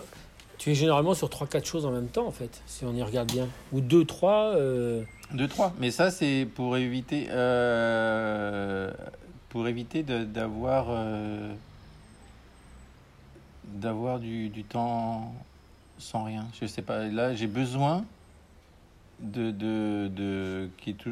[0.58, 3.32] tu es généralement sur 3-4 choses en même temps, en fait, si on y regarde
[3.32, 3.48] bien.
[3.72, 4.56] Ou 2-3.
[4.56, 5.04] Euh...
[5.32, 5.74] Deux, trois.
[5.80, 8.92] Mais ça, c'est pour éviter, euh,
[9.50, 11.54] pour éviter d'avoir, euh,
[13.64, 15.34] d'avoir du, du temps
[16.00, 16.48] sans rien.
[16.60, 17.06] Je sais pas.
[17.06, 18.04] Là, j'ai besoin
[19.22, 20.70] de, de, de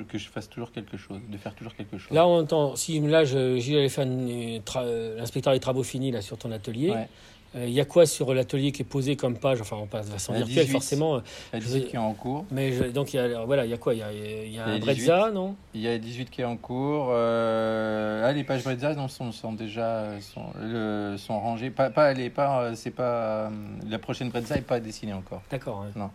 [0.08, 2.12] que je fasse toujours quelque chose, de faire toujours quelque chose.
[2.12, 2.76] Là, on entend.
[2.76, 7.08] Si là, faire euh, l'inspecteur des travaux finis là, sur ton atelier, Ouais.
[7.56, 9.62] il y a quoi sur l'atelier qui est posé comme page?
[9.62, 10.72] Enfin, on passe de façon Il y a virtuelle, 18.
[10.74, 11.22] forcément.
[11.54, 12.46] Il y a 18 qui est en cours.
[12.52, 13.94] Mais je- donc, il y a, voilà, il y a quoi?
[13.94, 14.82] Il y a, il y a Il y a un 18.
[14.86, 15.56] Brezza, non?
[15.74, 17.08] Il y a 18 qui est en cours.
[17.12, 21.70] Euh, ah, les pages Brezza non, sont, sont déjà sont, le- sont rangées.
[21.72, 23.50] Pas, pas, est pas, euh, c'est pas, euh,
[23.90, 25.42] la prochaine Brezza n'est pas dessinée encore.
[25.50, 25.86] D'accord.
[25.96, 26.10] hein.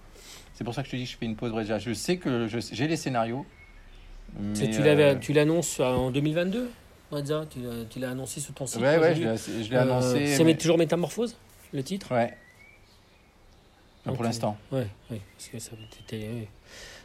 [0.63, 1.81] C'est pour ça que je te dis que je fais une pause Brezza.
[1.81, 3.45] Je sais que j'ai les scénarios.
[4.39, 6.71] Mais, tu euh, l'annonces en 2022
[7.11, 9.23] Brezza Tu l'as- tu l'as annoncé sur ton site Ouais, ouais, je
[9.69, 10.29] l'ai Euh, annoncé.
[10.37, 11.37] C'est mais- toujours Métamorphose,
[11.73, 12.15] le titre?
[12.15, 12.33] Ouais.
[14.05, 14.57] Pour l'instant.
[14.71, 15.73] Ouais, ouais, parce que ça.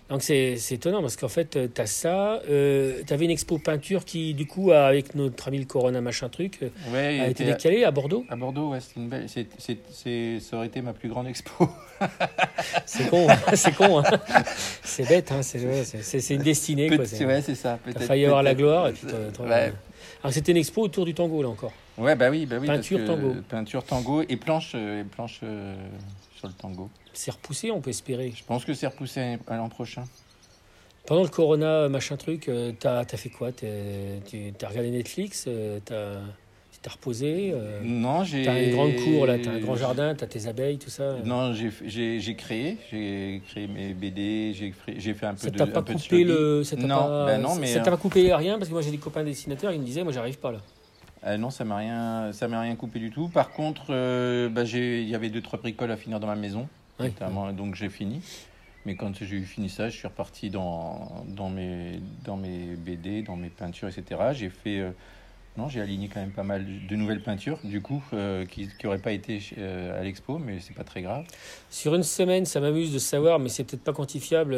[0.10, 2.40] Donc c'est étonnant parce qu'en fait, tu as ça.
[2.50, 6.00] Euh, tu avais une expo peinture qui, du coup, a- avec notre ami le Corona
[6.00, 8.26] machin truc, euh, Ouais, a été décalée à Bordeaux.
[8.30, 8.70] à Bordeaux.
[8.72, 9.28] Ouais, c'est une belle.
[9.28, 11.70] c'est- c'est- c'est- ça aurait été ma plus grande expo.
[12.86, 14.00] C'est con, hein, c'est con.
[14.00, 14.04] hein.
[14.84, 15.84] C'est bête, hein, c'est ouais,
[16.36, 16.88] une destinée.
[16.90, 17.80] Quoi, Peut- c'est- ouais, c'est ça.
[17.84, 18.88] T'as peut-être- failli avoir la gloire.
[18.90, 19.08] Et puis
[19.40, 19.74] Ouais.
[20.24, 21.72] Alors c'était une expo autour du tango, là encore.
[21.98, 22.68] Ouais, bah oui, bah oui.
[22.68, 23.36] parce Peinture que- tango.
[23.50, 25.76] Peinture tango et planche, euh, et planche euh,
[26.38, 26.90] sur le tango.
[27.18, 28.32] C'est repoussé, on peut espérer.
[28.36, 30.04] Je pense que c'est repoussé à l'an prochain.
[31.08, 33.52] Pendant le Corona machin truc, euh, t'as as fait quoi?
[33.52, 38.44] T'es- Tu as regardé Netflix euh, T'as reposé euh, Non, j'ai.
[38.44, 41.16] T'as une grande cour, là, t'as un grand jardin, t'as tes abeilles, tout ça.
[41.26, 45.68] Non, j'ai créé, j'ai créé mes BD, j'ai fait, un peu Ça de t'a un
[45.68, 46.24] pas coupé shogi.
[46.24, 46.64] le.
[46.64, 48.84] Ça t'a Non, pas, ben non, mais, ça t'a pas coupé rien parce que moi
[48.84, 50.60] j'ai des copains dessinateurs, ils me disaient moi j'arrive pas là.
[51.26, 53.28] Euh, non, ça m'a rien, ça m'a rien coupé du tout.
[53.28, 56.68] Par contre, euh, bah, il y avait deux trois bricoles à finir dans ma maison,
[57.00, 58.22] Notamment, donc j'ai fini.
[58.86, 63.22] Mais quand j'ai eu fini ça, je suis reparti dans, dans mes dans mes BD,
[63.22, 64.32] dans mes peintures, etc.
[64.32, 64.92] J'ai fait euh,
[65.58, 68.88] non, j'ai aligné quand même pas mal de nouvelles peintures, du coup, euh, qui qui
[68.88, 71.26] auraient pas été euh, à l'expo, mais c'est pas très grave.
[71.70, 74.56] Sur une semaine, ça m'amuse de savoir, mais c'est peut-être pas quantifiable.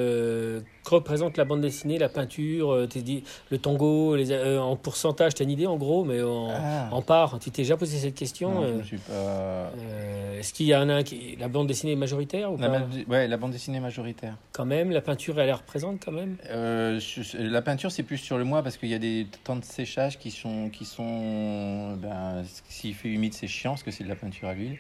[0.90, 4.76] Que représente la bande dessinée, la peinture, euh, t'es dit, le tango, les, euh, en
[4.76, 6.90] pourcentage, t'as une idée en gros, mais en, Ah.
[6.92, 7.38] en part.
[7.40, 8.82] Tu t'es déjà posé cette question euh,
[9.12, 11.36] euh, Est-ce qu'il y en a un qui.
[11.40, 14.36] La bande dessinée est majoritaire ou La, pas bande- ouais, la bande dessinée majoritaire.
[14.52, 16.38] Quand même, la peinture, elle la représente quand même?
[16.50, 20.18] La peinture, c'est plus sur le mois parce qu'il y a des temps de séchage
[20.18, 24.16] qui sont, qui sont, ben, s'il fait humide, c'est chiant parce que c'est de la
[24.16, 24.78] peinture à l'huile.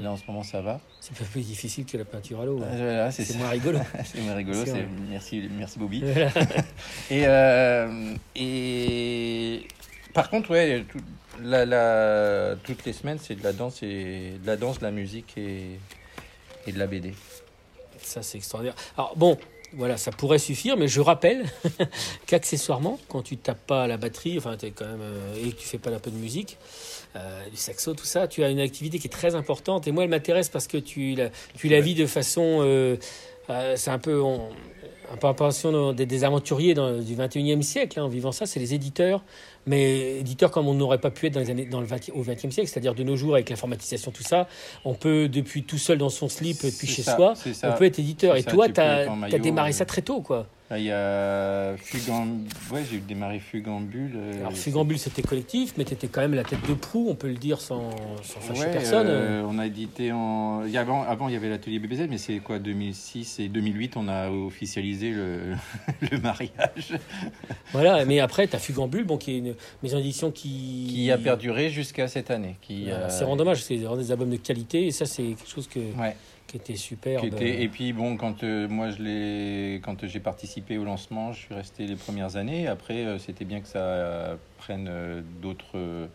[0.00, 0.80] Là, en ce moment, ça va.
[1.00, 2.60] C'est pas plus difficile que la peinture à l'eau.
[2.62, 2.66] hein.
[2.72, 3.78] Euh, voilà, c'est moins rigolo.
[4.04, 4.58] c'est moins rigolo.
[5.08, 6.00] Merci, merci Bobby.
[6.04, 6.30] Voilà.
[7.10, 9.66] Et, euh, et
[10.12, 10.98] par contre, ouais, tout-
[11.42, 14.90] la, la- toutes les semaines, c'est de la danse et de la danse, de la
[14.90, 15.78] musique et,
[16.66, 17.14] et de la BD.
[18.02, 18.76] Ça, c'est extraordinaire.
[18.96, 19.38] Alors, bon,
[19.76, 21.44] voilà, ça pourrait suffire, mais je rappelle
[22.26, 25.60] qu'accessoirement, quand tu tapes pas à la batterie, enfin, es quand même, euh, et que
[25.60, 26.58] tu fais pas un peu de musique,
[27.16, 29.86] euh, du saxo, tout ça, tu as une activité qui est très importante.
[29.86, 32.60] Et moi, elle m'intéresse parce que tu la, tu la vis de façon.
[32.62, 32.96] euh,
[33.50, 34.20] euh, c'est un peu.
[34.20, 34.48] On,
[35.12, 38.60] un peu impression des, des aventuriers dans- du 21e siècle, hein, en vivant ça, c'est
[38.60, 39.22] les éditeurs,
[39.66, 42.22] mais éditeurs comme on n'aurait pas pu être dans les années, dans le 20 au
[42.22, 44.48] 20e siècle, c'est-à-dire de nos jours avec l'informatisation, tout ça,
[44.84, 47.98] on peut, depuis tout seul dans son slip, depuis chez ça, soi, on peut être
[47.98, 48.36] éditeur.
[48.36, 49.72] Et ça, toi, tu as, démarré euh.
[49.72, 50.46] ça très tôt, quoi.
[50.74, 52.48] Là, il y a Fugambule.
[52.72, 54.10] Ouais, j'ai démarré Fugambule.
[54.16, 57.14] euh, Alors, Fugambule, c'était collectif, mais tu étais quand même la tête de proue, on
[57.14, 57.90] peut le dire sans,
[58.24, 59.06] sans fâcher Ouais, personne.
[59.08, 60.62] euh, on a édité en.
[60.74, 64.30] Avant, avant, il y avait l'atelier BBZ, mais c'est quoi 2006 et 2008, on a
[64.30, 65.54] officialisé le,
[66.10, 66.94] le mariage
[67.72, 69.54] Voilà, mais après, tu as Fugambule, bon, qui est une
[69.84, 70.88] maison d'édition qui.
[70.92, 72.56] qui a perduré jusqu'à cette année.
[72.62, 74.90] Qui, Voilà, euh, C'est vraiment dommage, parce que c'est vraiment des albums de qualité, et
[74.90, 76.16] ça, c'est quelque chose que, Ouais.
[76.46, 77.20] Qui était super.
[77.20, 81.32] qui était- Et puis bon, quand euh, moi je l'ai, quand j'ai participé au lancement,
[81.32, 82.66] je suis resté les premières années.
[82.68, 84.90] Après, euh, c'était bien que ça euh, prenne
[85.42, 86.08] d'autres,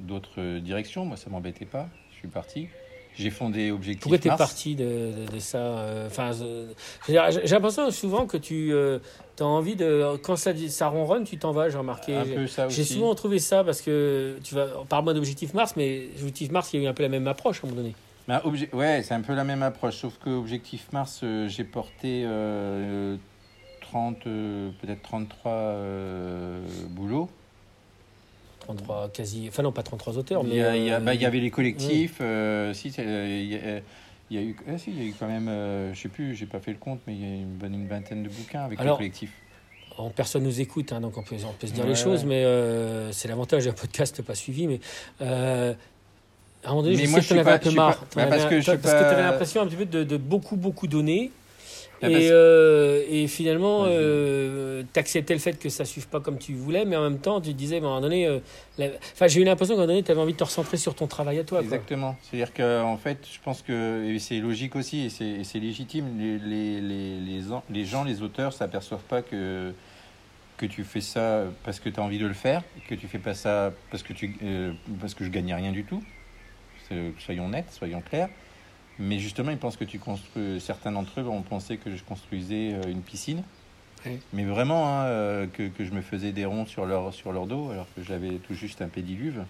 [0.00, 1.04] d'autres directions.
[1.04, 1.88] Moi, ça m'embêtait pas.
[2.12, 2.68] Je suis parti.
[3.16, 4.38] J'ai fondé Objectif Pourquoi tu es Mars.
[4.38, 4.84] parti de,
[5.26, 6.30] de- de ça Enfin,
[7.08, 7.14] j'ai
[7.48, 10.16] l'impression souvent que tu as envie de.
[10.22, 12.14] Quand ça, ça ronronne, tu t'en vas, j'ai remarqué.
[12.68, 14.68] J'ai souvent trouvé ça parce que tu vas.
[14.88, 17.62] Parle-moi d'Objectif Mars, mais Objectif Mars, il y a eu un peu la même approche
[17.62, 17.94] à un moment donné.
[18.38, 22.22] Obje- ouais, c'est un peu la même approche, sauf que Objectif Mars, euh, j'ai porté
[22.24, 23.16] euh,
[23.80, 27.28] 30, euh, peut-être 33 euh, boulots.
[28.60, 29.46] 33 quasi.
[29.48, 30.50] Enfin, non, pas 33 auteurs, mais.
[30.50, 32.92] il, y a- il y a- euh, bah, il y avait les collectifs, euh, si,
[32.98, 33.80] euh, il y a,
[34.30, 36.08] il y a eu, ah, si, il y a eu quand même, euh, je sais
[36.08, 38.28] plus, j'ai pas fait le compte, mais il y a une bonne une vingtaine de
[38.28, 39.32] bouquins avec Alors, les collectifs.
[39.98, 42.24] Bon, personne nous écoute, hein, donc on peut, on peut se dire Ouais, les choses,
[42.24, 44.66] mais euh, c'est l'avantage d'un podcast pas suivi.
[44.68, 44.80] Mais
[45.20, 45.74] euh,
[46.64, 47.98] à un moment donné, Mais je moi, sais je que tu avais un peu marre.
[47.98, 51.30] pas- bah, parce que tu avais l'impression un petit peu de, de beaucoup, beaucoup donner.
[52.02, 53.92] Bah, et, parce- euh, et finalement, Vas-y.
[53.94, 57.18] euh, t'acceptais le fait que ça ne suive pas comme tu voulais, mais en même
[57.18, 58.38] temps, tu te disais, à un moment donné, euh,
[58.78, 60.78] la- enfin, j'ai eu l'impression qu'à un moment donné, tu avais envie de te recentrer
[60.78, 61.60] sur ton travail à toi.
[61.60, 62.16] Exactement.
[62.22, 66.06] C'est-à-dire que en fait, je pense que c'est logique aussi et c'est légitime.
[66.18, 69.72] Les, les, les, les, en- les gens, les auteurs, s'aperçoivent pas que
[70.56, 73.18] que tu fais ça parce que tu as envie de le faire, que tu fais
[73.18, 74.36] pas ça parce que tu
[75.00, 76.02] parce que je gagnais rien du tout.
[77.18, 78.28] Soyons nets, soyons clairs.
[78.98, 80.60] Mais justement, ils pensent que tu construis.
[80.60, 83.42] Certains d'entre eux ont pensé que je construisais euh, une piscine.
[84.32, 87.46] Mais vraiment, hein, euh, que, que je me faisais des ronds sur leur, sur leur
[87.46, 89.44] dos alors que j'avais tout juste un pédiluve.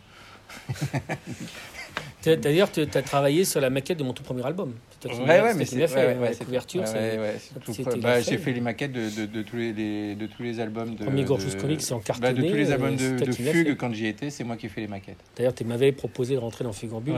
[2.25, 4.75] D'ailleurs, tu as travaillé sur la maquette de mon tout premier album.
[5.03, 5.95] C'est toi qui Ouais, ouais, mais c'est- fait.
[5.95, 8.01] ouais, ouais, ouais, la c'est- couverture, ouais, c'est- ouais, ouais, c'est c'est- tout c'était pro-
[8.01, 11.05] la bah, j'ai fait les maquettes de, tous les, les- de tous les albums de
[11.05, 14.07] Premier Gorgeous Comics, c'est en bah, cartonné, de tous les albums de, Fugue quand j'y
[14.09, 16.73] étais c'est moi qui ai fait les maquettes D'ailleurs, tu m'avais proposé de rentrer dans
[16.73, 17.15] Fugambule.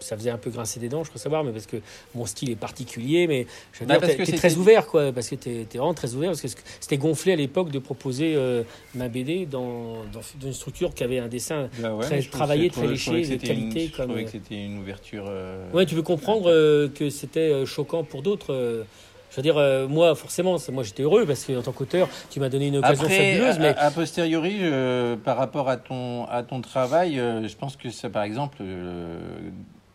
[0.00, 1.76] Ça faisait un peu grincer des dents, je crois savoir, mais parce que
[2.14, 3.26] mon style est particulier.
[3.26, 5.12] Mais je veux Bah, dire, t'es très ouvert, quoi.
[5.12, 6.30] Parce que t'es es vraiment très ouvert.
[6.30, 6.48] Parce que
[6.80, 8.62] c'était gonflé à l'époque de proposer euh,
[8.94, 11.68] ma BD dans, dans, dans une structure qui avait un dessin.
[11.80, 14.78] Bah ouais, Très travaillé, très léché, de une- qualité, je comme- trouvais que c'était une
[14.78, 18.84] ouverture euh, Ouais, tu peux comprendre euh, que c'était euh, choquant pour d'autres.
[19.30, 22.40] je veux dire, euh, moi, forcément, moi j'étais heureux parce que en tant qu'auteur, tu
[22.40, 23.56] m'as donné une occasion Après, fabuleuse.
[23.56, 27.76] a, Mais a posteriori, euh, par rapport à ton, à ton travail, euh, je pense
[27.76, 28.56] que ça, par exemple,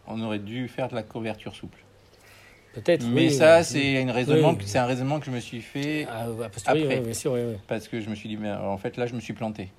[0.07, 1.79] on aurait dû faire de la couverture souple.
[2.73, 3.05] peut-être.
[3.07, 4.57] Mais oui, ça, c'est un raisonnement, Oui.
[4.57, 6.27] que- c'est un raisonnement que je me suis fait Ah,
[6.65, 6.99] après.
[6.99, 7.37] bien sûr,
[7.67, 9.69] parce que je me suis dit, mais en fait, là, je me suis planté.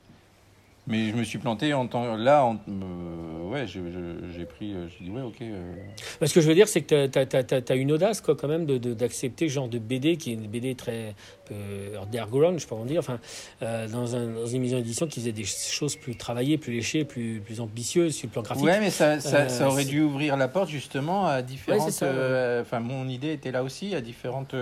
[0.89, 2.14] Mais je me suis planté en temps.
[2.16, 4.72] Là, en- euh, ouais, je- je- j'ai pris.
[4.72, 5.35] euh, J'ai dit, ouais, ok.
[5.43, 5.74] euh,
[6.20, 8.66] Mais ce que je veux dire, c'est que tu as, une audace, quoi, quand même,
[8.66, 11.14] d'accepter de, d'accepter ce genre de BD, qui est une BD très
[11.53, 13.18] euh, underground, je peux en dire, enfin,
[13.62, 17.05] euh, dans, un, dans une maison d'édition qui faisait des choses plus travaillées, plus léchées,
[17.05, 18.64] plus, plus ambitieuses sur le plan graphique.
[18.64, 21.88] Ouais, mais ça, ça, Euh, ça aurait dû ouvrir la porte justement à différentes.
[21.88, 21.97] ouais.
[22.03, 24.55] euh, Enfin, mon idée était là aussi à différentes.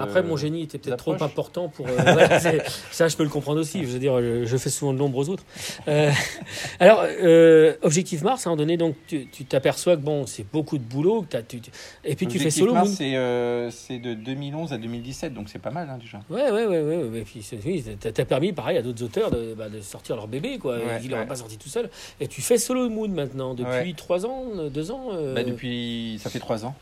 [0.00, 1.86] Après, mon génie était peut-être trop important pour.
[1.86, 3.80] voilà, ça, je peux le comprendre aussi.
[3.82, 5.44] Je veux dire, je, je fais souvent de l'ombre aux autres.
[6.80, 7.04] Alors,
[7.82, 11.24] Objectif Mars, à un moment donné, donc, tu t'aperçois que bon, c'est beaucoup de boulot.
[11.28, 11.60] que tu-
[12.04, 12.74] et puis, tu fais Objectif solo.
[12.74, 16.15] Mars, c'est euh, c'est de 2011 à 2017, donc c'est pas mal hein, déjà.
[16.30, 17.18] Ouais, ouais, ouais, ouais, ouais.
[17.20, 20.58] Et puis, oui, t'as permis, pareil, à d'autres auteurs de, bah, de sortir leur bébé,
[20.58, 20.76] quoi.
[20.76, 21.28] Ouais, Ils l'auraient ouais.
[21.28, 21.88] pas sorti tout seul.
[22.20, 23.94] Et tu fais Solo Moon maintenant, depuis Ouais.
[23.96, 25.08] trois ans, deux ans.
[25.12, 26.74] euh, Bah, depuis, ça fait trois ans.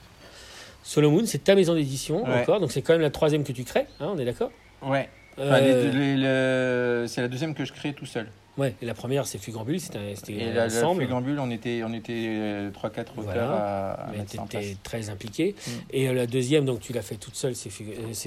[0.83, 2.43] Solo Moon, c'est ta maison d'édition, Ouais.
[2.43, 2.61] encore.
[2.61, 4.51] Donc, c'est quand même la troisième que tu crées, hein, on est d'accord?
[4.83, 5.09] Ouais.
[5.39, 8.29] Enfin, Euh, c'est la deuxième que je crée tout seul.
[8.57, 11.03] Ouais, et la première, c'est Fugambule, c'était c'était Et ensemble.
[11.03, 13.53] Fugambule, on était, on était 3-4 auteurs Voilà.
[13.53, 14.65] à, à Mais mettre en place.
[14.85, 15.57] très impliqué.
[15.67, 15.71] Mm.
[15.91, 17.69] Et euh, la deuxième, donc tu l'as fait toute seule, c'est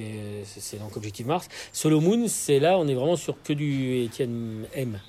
[0.02, 1.48] euh, donc Objectif Mars.
[1.72, 5.00] Solo Moon, c'est là, on est vraiment sur que du Étienne M.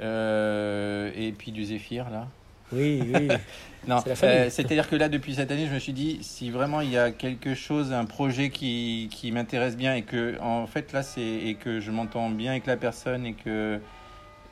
[0.00, 2.26] Euh, et puis du Zéphyr, là.
[2.72, 3.28] Oui, oui.
[3.88, 6.90] Non, euh, c'est-à-dire que là, depuis cette année, je me suis dit, si vraiment il
[6.90, 11.02] y a quelque chose, un projet qui, qui m'intéresse bien et que, en fait, là,
[11.02, 13.80] c'est et que je m'entends bien avec la personne et que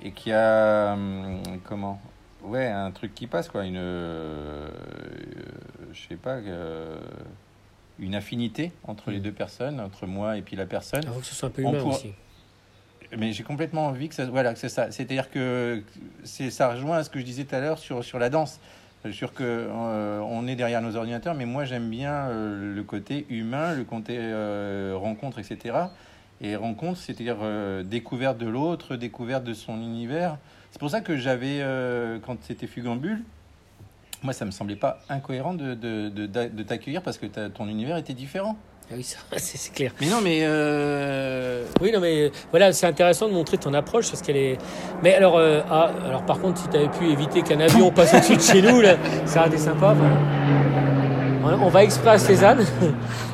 [0.02, 2.00] et qu'il y a hum, comment,
[2.42, 4.68] ouais, un truc qui passe, quoi, une, euh,
[5.92, 6.96] je sais pas, euh,
[7.98, 9.22] une affinité entre les Mm.
[9.22, 11.02] deux personnes, entre moi et puis la personne.
[11.04, 12.12] Il faut que ce soit un peu humain pourra- aussi.
[13.16, 14.90] Mais j'ai complètement envie que ça, voilà, c'est ça.
[14.90, 15.82] C'est-à-dire que
[16.24, 18.60] c'est, ça rejoint à ce que je disais tout à l'heure sur, sur la danse.
[19.12, 23.26] Sur que euh, on est derrière nos ordinateurs, mais moi j'aime bien euh, le côté
[23.30, 25.76] humain, le côté euh, rencontre, etc.
[26.40, 30.36] Et rencontre, c'est-à-dire euh, découverte de l'autre, découverte de son univers.
[30.72, 33.22] C'est pour ça que j'avais, euh, quand c'était Fugambule,
[34.22, 37.96] moi ça me semblait pas incohérent de, de, de, de t'accueillir parce que ton univers
[37.96, 38.58] était différent.
[38.90, 39.92] Ah oui, ça, c'est clair.
[40.00, 44.22] Mais non, mais euh, Oui, non, mais voilà, c'est intéressant de montrer ton approche parce
[44.22, 44.58] qu'elle est.
[45.02, 48.14] Mais alors, euh, ah, alors par contre, si tu avais pu éviter qu'un avion passe
[48.14, 49.94] au-dessus de chez nous, là, ça aurait été sympa.
[49.96, 50.87] Enfin,
[51.56, 52.64] on- on va exprès à Cézanne.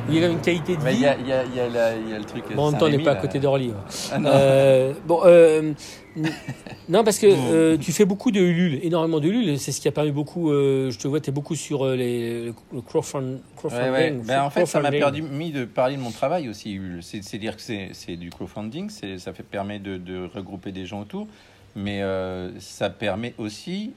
[0.09, 1.01] Il y a une qualité de il vie.
[1.01, 2.43] y a, il y, a, il y, a la- il y a le truc.
[2.55, 3.69] Bon, en même temps, on n'est pas à côté d'Orly.
[3.69, 3.73] ouais.
[4.11, 4.29] Ah, non.
[4.33, 5.73] Euh, bon, euh,
[6.89, 7.35] non, parce que Bon.
[7.51, 9.59] euh, tu fais beaucoup de Ulule, énormément de Ulule.
[9.59, 10.51] C'est ce qui a permis beaucoup.
[10.51, 13.39] je te vois, tu es beaucoup sur les, le crowdfund- Ouais, ouais.
[13.57, 14.23] crowdfunding.
[14.25, 15.23] Ben, en fait, ça m'a crowdfunding.
[15.27, 16.79] permis de parler de mon travail aussi.
[17.01, 21.01] C'est c'est dire que c'est du crowdfunding, ça fait, permet de, de regrouper des gens
[21.01, 21.27] autour,
[21.75, 22.01] mais
[22.59, 23.91] ça permet aussi,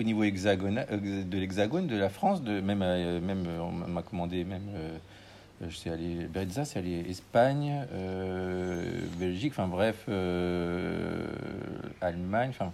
[0.00, 3.70] au niveau hexagonal, euh, de l'hexagone, de la France, de même, euh, même euh, on
[3.70, 4.68] m'a commandé même.
[5.66, 7.86] je sais aller, Brezza, c'est aller Espagne,
[9.18, 10.08] Belgique, enfin bref,
[12.00, 12.72] Allemagne, enfin.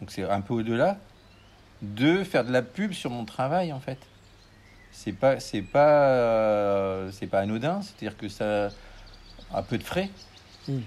[0.00, 0.98] Donc c'est un peu au-delà
[1.82, 3.98] de faire de la pub sur mon travail en fait
[4.92, 8.68] c'est pas c'est pas euh, c'est pas anodin c'est à dire que ça
[9.52, 10.08] a peu de frais
[10.68, 10.78] Mm.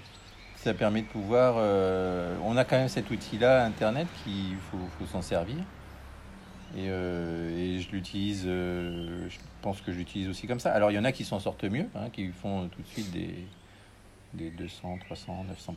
[0.56, 4.78] ça permet de pouvoir euh, on a quand même cet outil là internet qui faut,
[4.98, 5.56] faut s'en servir
[6.74, 10.72] et, euh, et je l'utilise euh, je pense que je l'utilise aussi comme ça.
[10.72, 13.12] Alors il y en a qui s'en sortent mieux hein, qui font tout de suite
[13.12, 13.46] des
[14.36, 15.74] des 200 300 900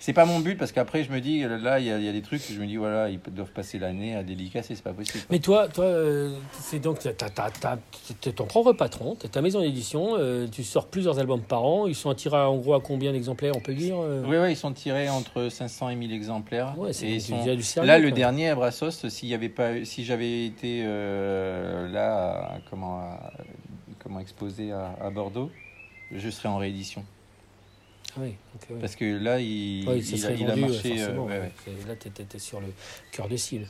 [0.00, 2.22] c'est pas mon but parce qu'après je me dis là il y, y a des
[2.22, 5.40] trucs je me dis voilà ils doivent passer l'année à dédicacer c'est pas possible Mais
[5.40, 10.62] toi, toi, euh, c'est donc t'es ton propre patron, t'as ta maison d'édition, euh, tu
[10.62, 11.86] sors plusieurs albums par an.
[11.86, 14.22] Ils sont tirés en gros à combien d'exemplaires, on peut dire euh?
[14.26, 16.78] Oui, oui, ils sont tirés entre 500 et 1000 exemplaires.
[16.78, 17.86] Ouais, c'est sont- du sérieux.
[17.88, 18.16] Là, le quoi.
[18.16, 23.18] dernier à Brassos, s'il y avait pas, si j'avais été euh, là, comment,
[23.98, 25.50] comment exposé à, à Bordeaux,
[26.12, 27.04] je serais en réédition.
[28.16, 28.80] Ah oui, donc, ouais.
[28.80, 30.94] Parce que là, il, ça il, a, il vendu, euh, marché.
[31.02, 31.52] euh, ouais, ouais.
[31.64, 32.66] C'est- Là, tu étais sur le
[33.12, 33.66] cœur de cible.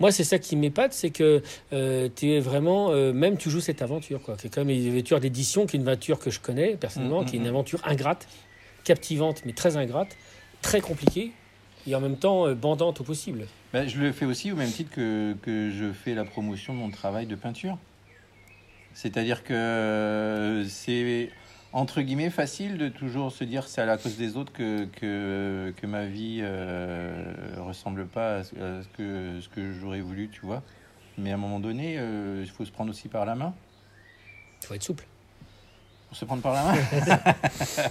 [0.00, 3.82] Moi, c'est ça qui m'épate, c'est que tu es vraiment, euh, même tu joues cette
[3.82, 4.36] aventure, quoi.
[4.36, 7.22] qui est quand même une aventure d'édition, qui est une aventure que je connais personnellement,
[7.22, 7.54] Mm, qui est mm, une mm.
[7.54, 8.26] aventure ingrate,
[8.84, 10.16] captivante, mais très ingrate,
[10.62, 11.30] très compliquée,
[11.86, 13.46] et en même temps euh, bandante au possible.
[13.72, 16.78] Ben, je le fais aussi au même titre que, que je fais la promotion de
[16.78, 17.76] mon travail de peinture.
[18.94, 21.30] C'est-à-dire que c'est
[21.72, 25.72] entre guillemets facile de toujours se dire c'est à la cause des autres que, que,
[25.76, 27.24] que ma vie euh,
[27.58, 28.52] ressemble pas à ce,
[28.96, 30.62] que, ce que j'aurais voulu, tu vois.
[31.18, 33.54] Mais à un moment donné, euh, il faut se prendre aussi par la main.
[34.62, 35.04] Il faut être souple.
[36.08, 36.74] Pour se prendre par la main.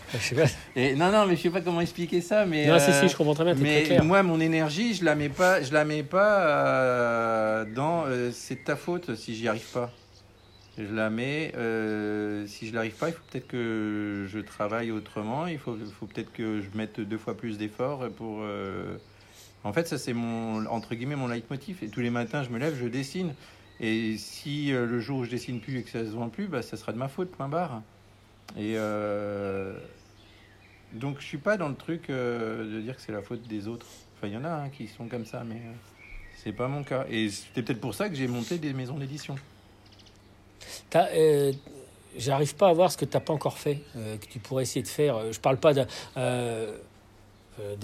[0.14, 0.46] Je sais pas.
[0.76, 2.46] Et non, non, mais je sais pas comment expliquer ça.
[2.46, 4.04] Mais, non, si, euh, si, je comprends très bien, très mais clair.
[4.04, 8.64] moi, mon énergie, je la mets pas, je la mets pas euh, dans c'est de
[8.64, 9.92] ta faute si j'y arrive pas.
[10.88, 15.46] Je la mets euh, si je n'arrive pas, il faut peut-être que je travaille autrement.
[15.48, 18.40] Il faut, peut-être que je mette deux fois plus d'efforts pour.
[18.42, 18.98] euh,
[19.64, 21.84] En fait, ça c'est mon entre guillemets mon leitmotiv.
[21.84, 23.34] Et tous les matins, je me lève, je dessine.
[23.80, 26.48] Et si euh, le jour où je dessine plus et que ça se vend plus,
[26.48, 27.82] bah, ça sera de ma faute, point barre.
[28.58, 28.76] Et
[30.94, 33.88] donc je suis pas dans le truc de dire que c'est la faute des autres.
[34.18, 35.62] Enfin, il y en a hein, qui sont comme ça, mais
[36.36, 37.06] c'est pas mon cas.
[37.10, 39.36] Et c'était peut-être pour ça que j'ai monté des maisons d'édition.
[40.96, 41.52] Euh,
[42.18, 44.64] J'arrive pas à voir ce que tu n'as pas encore fait, euh, que tu pourrais
[44.64, 45.32] essayer de faire.
[45.32, 45.86] Je parle pas de,
[46.18, 46.74] euh,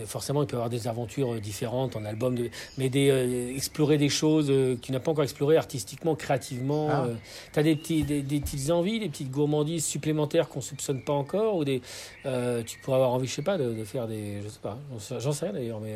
[0.05, 3.97] forcément, il peut y avoir des aventures différentes en album, de, mais des, euh, explorer
[3.97, 6.89] des choses euh, que tu n'as pas encore explorées artistiquement, créativement.
[6.91, 7.07] Ah.
[7.53, 11.13] tu as des, petits, des, des petites envies, des petites gourmandises supplémentaires qu'on soupçonne pas
[11.13, 11.81] encore, ou des,
[12.65, 14.77] tu pourrais avoir envie, je sais pas, de, de faire des, je sais pas,
[15.19, 15.93] j'en sais- rien d'ailleurs, mais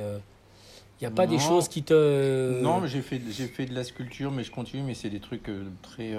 [1.02, 3.76] il n'y a pas des choses qui te, Non, mais j'ai fait, j'ai fait de
[3.76, 5.50] la sculpture, mais je continue, mais c'est des trucs
[5.82, 6.14] très.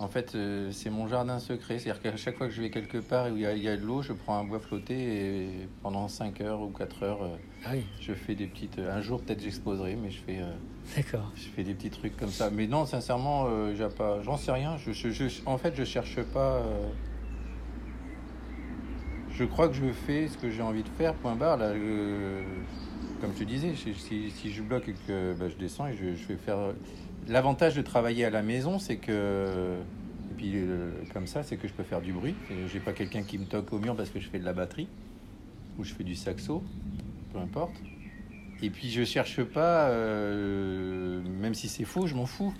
[0.00, 1.78] Euh, En fait, euh, c'est mon jardin secret.
[1.78, 3.68] C'est-à-dire qu'à chaque fois que je vais quelque part où il y a, il y
[3.68, 7.22] a de l'eau, je prends un bois flotté et pendant 5 heures ou 4 heures,
[7.22, 8.78] euh, Ah oui, je fais des petites.
[8.78, 10.52] Un jour, peut-être j'exposerai, mais je fais, euh,
[10.96, 11.30] d'accord.
[11.34, 12.50] je fais des petits trucs comme ça.
[12.50, 14.76] Mais non, sincèrement, euh, j'ai pas, j'en sais rien.
[14.78, 16.56] Je, je- je- en fait, je cherche pas.
[16.56, 16.88] euh,
[19.32, 21.56] je crois que je fais ce que j'ai envie de faire, point barre.
[21.56, 21.72] Là,
[23.20, 26.26] comme je te disais, si je bloque et que bah, je descends et je, je
[26.28, 26.58] vais faire.
[27.30, 29.76] L'avantage de travailler à la maison, c'est que.
[30.30, 32.34] Et puis, euh, comme ça, c'est que je peux faire du bruit.
[32.72, 34.88] J'ai pas quelqu'un qui me toque au mur parce que je fais de la batterie
[35.78, 36.62] ou je fais du saxo,
[37.32, 37.74] peu importe.
[38.62, 42.52] Et puis, je cherche pas, euh, même si c'est faux, je m'en fous.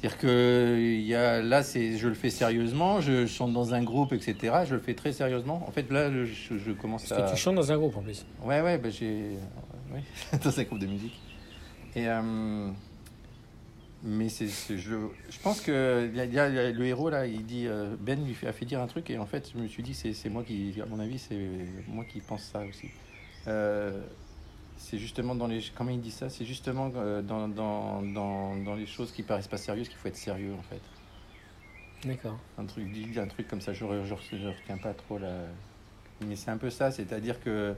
[0.00, 4.12] C'est-à-dire que y a, là, c'est, je le fais sérieusement, je chante dans un groupe,
[4.12, 4.64] etc.
[4.66, 5.64] Je le fais très sérieusement.
[5.66, 6.24] En fait, là, je,
[6.58, 7.24] je commence Parce à.
[7.26, 8.26] que tu chantes dans un groupe en plus.
[8.44, 9.38] Ouais, ouais, bah, j'ai.
[9.94, 10.00] Oui,
[10.44, 11.18] dans un groupe de musique.
[11.94, 12.08] Et.
[12.08, 12.68] euh,
[14.06, 14.96] Mais c'est, c'est- je,
[15.30, 18.36] je pense que y a, y a le héros là, il dit euh, Ben lui
[18.46, 20.42] a fait dire un truc et en fait je me suis dit c'est, c'est moi
[20.44, 21.48] qui, à mon avis c'est
[21.88, 22.90] moi qui pense ça aussi.
[23.48, 24.02] Euh,
[24.76, 28.74] c'est justement dans les comment il dit ça, c'est justement euh, dans, dans, dans, dans
[28.74, 30.82] les choses qui paraissent pas sérieuses qu'il faut être sérieux en fait.
[32.04, 32.38] D'accord.
[32.58, 35.32] Un truc, dit un truc comme ça, je, je, re- je retiens pas trop la.
[36.20, 37.74] Mais c'est un peu ça, c'est-à-dire que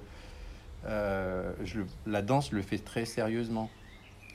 [0.86, 3.70] euh, je, la danse je le fait très sérieusement.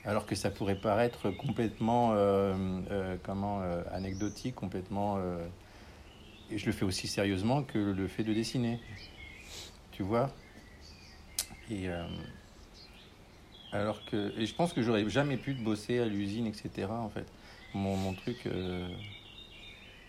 [0.03, 2.55] Alors que ça pourrait paraître complètement euh,
[2.89, 5.19] euh, comment, euh, anecdotique, complètement.
[6.49, 8.79] et je le fais aussi sérieusement que le fait de dessiner.
[9.91, 10.31] Tu vois?
[11.69, 11.87] Et.
[13.71, 14.33] alors que.
[14.39, 16.87] Et je pense que j'aurais jamais pu bosser à l'usine, etc.
[16.89, 17.25] En fait.
[17.73, 18.49] Mon, mon truc.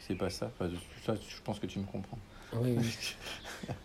[0.00, 0.50] c'est pas ça.
[0.58, 0.70] Enfin,
[1.04, 2.18] ça, je pense que tu me comprends.
[2.54, 2.86] Oui, oui.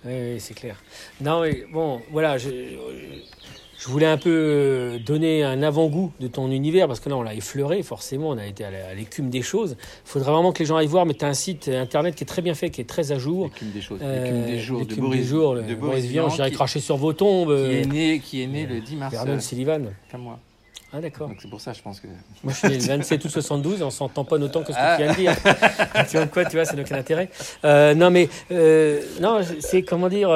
[0.05, 0.81] Oui, oui, c'est clair.
[1.21, 6.49] Non, mais bon, voilà, je, je voulais un peu euh, donner un avant-goût de ton
[6.49, 9.75] univers, parce que là, on l'a effleuré, forcément, on a été à l'écume des choses.
[9.79, 12.23] Il faudrait vraiment que les gens aillent voir, mais tu as un site internet qui
[12.23, 13.45] est très bien fait, qui est très à jour.
[13.53, 13.99] L'écume des choses.
[14.01, 16.79] Euh, L'écume des jours de Boris, des jours, de le- Boris Boris Vian, qui, cracher
[16.79, 17.49] sur vos tombes.
[17.49, 19.15] qui euh, est né, qui est né le 10 mars.
[19.27, 19.93] Euh, Sullivan.
[20.11, 20.39] Comme moi.
[20.93, 21.27] Ah, d'accord.
[21.27, 22.07] Donc c'est pour ça, je pense que.
[22.43, 24.77] Moi, je suis né le 27 août 72 et on s'entend pas autant que ce
[24.77, 24.95] que Ah.
[24.97, 25.35] tu viens de dire.
[26.09, 27.29] tu vois quoi, tu vois, ça n'a aucun intérêt.
[27.65, 30.29] Euh, non, mais euh, non, c'est comment dire.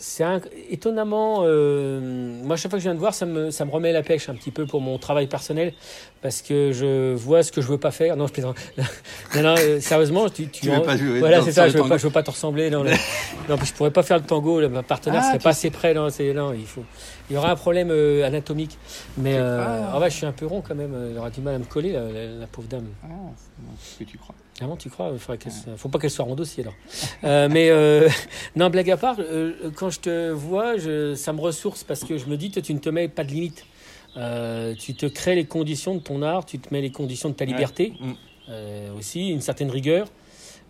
[0.00, 0.40] Euh, euh, c'est un-
[0.70, 1.42] étonnamment.
[1.44, 2.00] euh,
[2.42, 4.28] moi, chaque fois que je viens de voir, ça me, ça me remet la pêche
[4.28, 5.72] un petit peu pour mon travail personnel
[6.22, 8.16] parce que je vois ce que je veux pas faire.
[8.16, 8.56] Non, je plaisante.
[9.36, 11.66] Non, non, euh, sérieusement, tu, tu, Tu veux pas jouer Voilà, dans- c'est ça.
[11.66, 12.68] le Je veux, pas, je veux pas te ressembler.
[12.70, 12.90] Non, non,
[13.48, 14.60] non, je pourrais pas faire le tango.
[14.60, 15.94] là, ma partenaire Ah, serait pas assez près.
[15.94, 16.82] Non, c'est non, il faut.
[17.30, 18.76] Il y aura un problème euh, anatomique.
[19.18, 20.94] Mais euh, ah ouais, je suis un peu rond quand même.
[21.12, 22.86] Elle aura du mal à me coller, la, la- la pauvre dame.
[23.04, 23.06] Ah,
[23.78, 24.34] c'est ce que tu crois?
[24.60, 26.74] Vraiment, tu crois faudrait se- faut pas qu'elle soit ronde aussi alors.
[27.24, 28.08] Euh, mais euh,
[28.56, 32.18] non, blague à part, euh, quand je te vois, je, ça me ressource parce que
[32.18, 33.64] je me dis, toi, tu ne te mets pas de limite.
[34.16, 37.34] Euh, tu te crées les conditions de ton art, tu te mets les conditions de
[37.34, 38.12] ta liberté Mm.
[38.50, 40.08] euh, aussi, une certaine rigueur.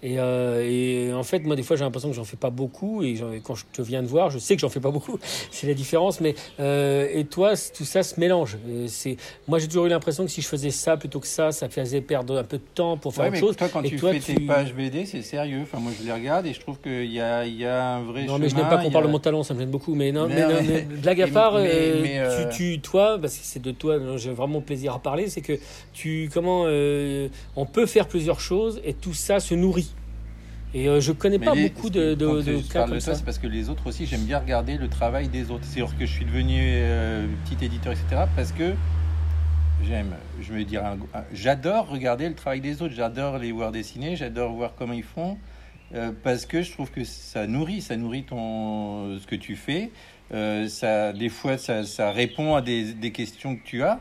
[0.03, 3.03] Et, euh, et en fait, moi, des fois, j'ai l'impression que j'en fais pas beaucoup.
[3.03, 5.19] Et quand je te viens de voir, je sais que j'en fais pas beaucoup.
[5.51, 6.21] C'est la différence.
[6.21, 8.57] Mais euh, et toi, tout ça se mélange.
[8.69, 11.53] Euh, C'est moi, j'ai toujours eu l'impression que si je faisais ça plutôt que ça,
[11.53, 13.57] ça faisait perdre un peu de temps pour faire Ouais, autre mais chose.
[13.57, 15.61] toi, quand Et tu toi, fais tu- tes pages BD, c'est sérieux.
[15.63, 18.03] Enfin, moi, je les regarde et je trouve qu'il y a, il y a un
[18.03, 19.71] vrai Non, mais je n'aime pas qu'on parle a- de mon talent, ça me gêne
[19.71, 19.95] beaucoup.
[19.95, 22.81] Mais non, Mais mais, non, non, mais- mais blague à part, euh, euh, tu, tu,
[22.81, 25.59] toi, parce que c'est de toi, dont j'ai vraiment plaisir à parler, c'est que
[25.93, 29.89] tu, comment, euh, on peut faire plusieurs choses et tout ça se nourrit.
[30.73, 32.89] Et euh, je connais Mais pas les- beaucoup de, de, quand de je cas parle
[32.91, 33.13] comme de ça.
[33.13, 35.65] ça, c'est parce que les autres aussi, j'aime bien regarder le travail des autres.
[35.65, 38.23] C'est-à-dire que je suis devenu euh, petit éditeur, etc.
[38.37, 38.75] Parce que
[39.83, 40.83] j'aime, je me dire,
[41.33, 42.95] j'adore regarder le travail des autres.
[42.95, 45.39] J'adore les voir dessiner, j'adore voir comment ils font.
[45.95, 49.91] euh, parce que je trouve que ça nourrit, ça nourrit ton, ce que tu fais.
[50.33, 53.99] Euh, ça, des fois, ça, ça répond à des, des questions que tu as.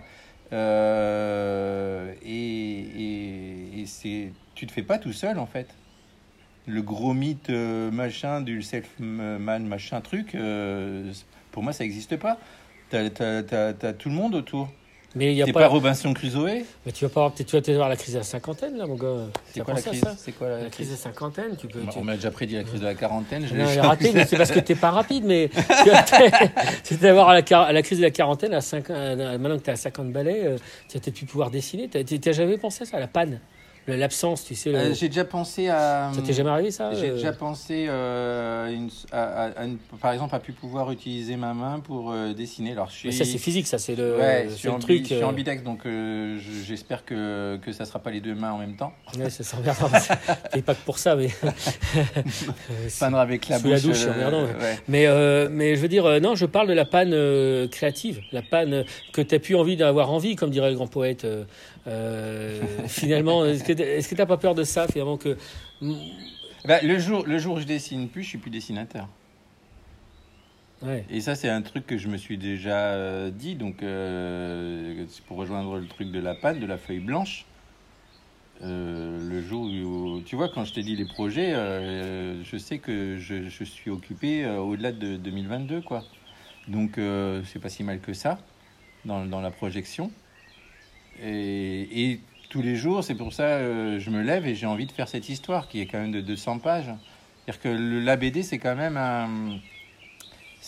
[2.24, 5.68] Et et, et c'est, tu te fais pas tout seul en fait
[6.70, 11.12] le gros mythe euh, machin du self-man machin truc, euh,
[11.52, 12.38] pour moi ça n'existe pas.
[12.90, 14.68] T'as, t'as tout le monde autour.
[15.16, 15.62] Mais il y a T'es pas.
[15.62, 16.64] pas, Robinson Crusoe?
[16.86, 18.86] Mais tu vas pas avoir, tu vas peut-être avoir la crise de la cinquantaine là,
[18.86, 19.26] mon gars.
[19.52, 20.04] C'est as quoi la à crise?
[20.18, 21.80] C'est quoi la, La crise de la cinquantaine, tu peux.
[21.82, 23.48] tu- On m'a déjà prédit la crise de la quarantaine.
[23.48, 25.50] Je Non, l'ai ratée, mais c'est parce que t'es pas rapide, mais
[26.84, 29.70] c'est d'avoir à la, à la crise de la quarantaine, à 5, maintenant que tu
[29.72, 30.58] as 50 balais, euh,
[30.88, 31.88] tu vas peut-être plus pouvoir dessiner.
[31.90, 33.40] T'as jamais pensé à ça, à la panne?
[33.96, 34.72] L'absence, tu sais.
[34.72, 36.12] le- Euh, j'ai déjà pensé à.
[36.14, 39.78] Ça t'est jamais arrivé ça J'ai euh déjà pensé, euh, une- à, à- à une-
[40.02, 42.72] par exemple, à pu pouvoir utiliser ma main pour euh, dessiner.
[42.74, 44.80] Alors, je suis, Mais Ça c'est physique, ça c'est le, ouais, je suis, le ambi-
[44.82, 45.02] truc.
[45.10, 48.58] je suis ambidex, donc je- j'espère que que ça sera pas les deux mains en
[48.58, 48.94] même temps.
[49.18, 49.98] Ouais, ça s'emmerdera.
[50.56, 51.30] Et pas que pour ça, mais.
[53.00, 53.72] Peindre avec la Sous bouche.
[53.74, 54.78] la douche, ouais.
[54.88, 55.08] Mais,
[55.50, 58.84] mais je veux dire, non, je parle de la panne créative, la panne
[59.14, 61.26] que tu as pu envie d'avoir envie, comme dirait le grand poète.
[61.90, 65.38] Euh, finalement, est-ce que que t'as pas peur de ça, finalement que
[66.66, 69.08] Bah, le jour, le jour où je dessine plus, je suis plus dessinateur.
[70.82, 73.56] ouais, Et ça, c'est un truc que je me suis déjà euh, dit.
[73.56, 77.46] Donc, euh, pour rejoindre le truc de la panne, de la feuille blanche.
[78.62, 81.54] Euh, le jour où, tu vois, quand je t'ai dit les projets,
[82.44, 86.04] je sais que je, je suis occupé au-delà de 2022, quoi.
[86.68, 87.00] Donc,
[87.46, 88.40] c'est pas si mal que ça
[89.06, 90.12] dans, dans la projection.
[91.24, 94.92] Et, tous les jours, c'est pour ça euh, je me lève et j'ai envie de
[94.92, 96.86] faire cette histoire qui est quand même de 200 pages.
[97.46, 99.60] C'est-à-dire que le, la BD, c'est quand même un,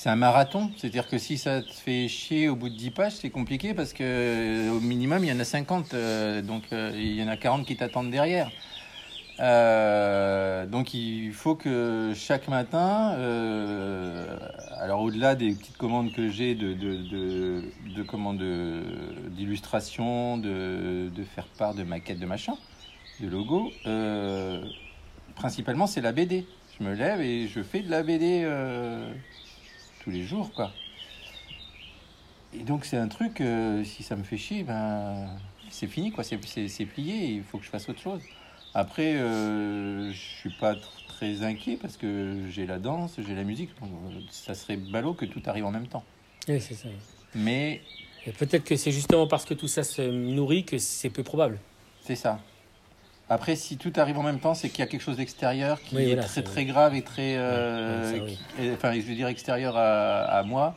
[0.01, 0.71] c'est un marathon.
[0.77, 3.93] C'est-à-dire que si ça te fait chier au bout de 10 pages, c'est compliqué parce
[3.93, 5.93] que euh, au minimum, il y en a 50.
[5.93, 8.49] euh, donc, euh, il y en a 40 qui t'attendent derrière.
[9.41, 14.37] Euh, donc, il faut que chaque matin, euh,
[14.77, 17.63] alors au-delà des petites commandes que j'ai de, de, de,
[17.95, 22.53] de commandes de- d'illustration, de, faire part de maquettes de machin,
[23.19, 24.63] de logos, euh,
[25.35, 26.45] principalement, c'est la BD.
[26.79, 28.45] Je me lève et je fais de la BD
[29.99, 30.71] tous les jours, quoi.
[32.53, 33.41] Et donc c'est un truc,
[33.85, 35.27] si ça me fait chier, ben
[35.69, 36.23] c'est fini, quoi.
[36.23, 36.37] C'est
[36.85, 37.33] plié.
[37.35, 38.21] Il faut que je fasse autre chose.
[38.73, 43.43] Après, euh, je suis pas tr- très inquiet parce que j'ai la danse, j'ai la
[43.43, 43.69] musique.
[43.83, 43.85] Euh,
[44.29, 46.03] ça serait ballot que tout arrive en même temps.
[46.47, 46.87] ouais, c'est ça.
[47.35, 47.81] Mais
[48.37, 51.59] peut-être que c'est justement parce que tout ça se nourrit que c'est peu probable.
[52.03, 52.39] c'est ça.
[53.29, 55.95] Après, si tout arrive en même temps, c'est qu'il y a quelque chose d'extérieur qui
[55.95, 58.37] Oui, est très très grave et très, euh, Ouais, ouais, ça, oui.
[58.57, 60.75] qui- et- enfin, je veux dire extérieur à, à moi,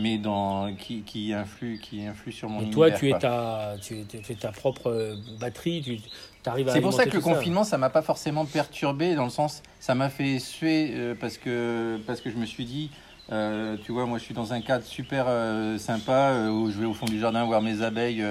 [0.00, 3.74] mais dans qui, qui influe qui influe sur mon Et toi, univers, tu es ta,
[3.80, 5.98] tu, tu fais ta propre euh, batterie, tu.
[6.44, 9.94] C'est pour ça que le confinement, ça m'a pas forcément perturbé dans le sens, ça
[9.94, 12.90] m'a fait suer euh, parce que parce que je me suis dit,
[13.30, 16.86] euh, tu vois, moi je suis dans un cadre super euh, sympa où je vais
[16.86, 18.24] au fond du jardin voir mes abeilles,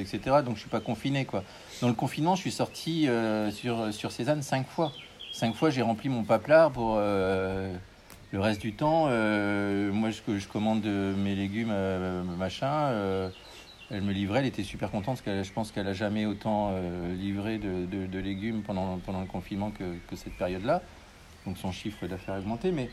[0.00, 0.20] etc.
[0.44, 1.44] Donc je suis pas confiné quoi.
[1.82, 3.08] Dans le confinement, je suis sorti
[3.52, 4.92] sur sur Cézanne cinq fois.
[5.32, 6.98] Cinq fois, j'ai rempli mon paplard pour
[8.32, 9.06] le reste du temps.
[9.08, 12.70] euh, moi, je, commande mes légumes, euh, machin.
[12.70, 13.28] euh,
[13.90, 16.70] elle me livrait, elle était super contente parce que je pense qu'elle a jamais autant
[16.72, 20.82] euh, livré de, de- de légumes pendant, pendant le confinement que, que cette période-là.
[21.44, 22.88] Donc son chiffre d'affaires a augmenté, mais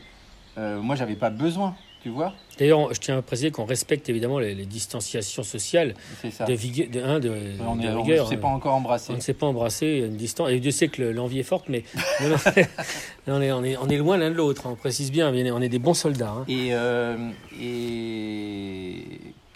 [0.58, 4.38] euh, moi j'avais pas besoin, tu vois, D'ailleurs, je tiens à préciser qu'on respecte évidemment
[4.38, 6.44] les, les distanciations sociales c'est ça.
[6.44, 7.30] de, vigue- de, hein, de,
[7.60, 9.12] on ne s'est pas encore embrassé.
[9.12, 10.50] On ne s'est pas embrassé, une distance.
[10.50, 11.84] Et Dieu sait que le- l'envie est forte, mais
[12.20, 14.66] non, non, on, est, on, est, on est loin l'un de l'autre.
[14.66, 14.70] hein.
[14.72, 16.30] On précise bien, on est des bons soldats.
[16.38, 16.44] hein.
[16.48, 17.16] Et, euh,
[17.60, 19.04] et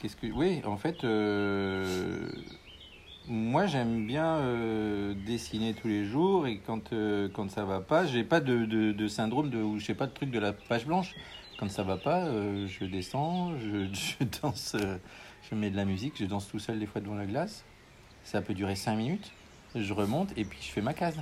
[0.00, 2.26] qu'est-ce que oui, en fait, euh,
[3.28, 6.90] moi j'aime bien euh, dessiner tous les jours et quand
[7.32, 10.06] quand ça va pas, j'ai pas de, de, de syndrome de ou je sais pas
[10.06, 11.14] de truc de la page blanche.
[11.58, 14.96] Quand ça va pas, euh, je descends, je, danse, euh,
[15.50, 17.64] je mets de la musique, je danse tout seul des fois devant la glace.
[18.24, 19.32] Ça peut durer cinq minutes.
[19.74, 21.16] Je remonte et puis je fais ma case.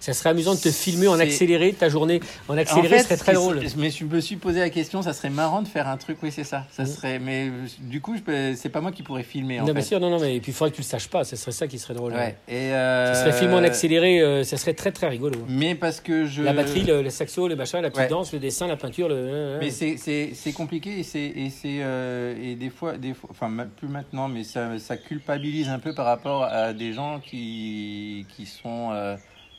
[0.00, 3.16] Ça serait amusant de te filmer en accéléré, ta journée en accéléré En fait, serait
[3.16, 3.60] très drôle.
[3.78, 6.30] Mais je me suis posé la question, ça serait marrant de faire un truc, oui
[6.30, 6.66] c'est ça.
[6.70, 6.86] Ça Mm.
[6.86, 7.50] serait, mais
[7.80, 8.16] du coup,
[8.54, 9.72] c'est pas moi qui pourrais filmer en Non, fait.
[9.74, 11.36] bien sûr, non, non, mais et puis il faudrait que tu le saches pas, ce
[11.36, 12.12] serait ça qui serait drôle.
[12.12, 12.36] Ouais.
[12.48, 15.38] Et euh, Ça serait filmé en accéléré, euh, ça serait très très rigolo.
[15.48, 16.42] Mais parce que je.
[16.42, 18.08] La batterie, le, le saxo, le machin, la petite Ouais.
[18.08, 19.58] danse, le dessin, la peinture, le.
[19.60, 23.88] Mais c'est compliqué et c'est et c'est euh, et des fois des fois enfin plus
[23.88, 28.90] maintenant mais ça ça culpabilise un peu par rapport à des gens qui qui sont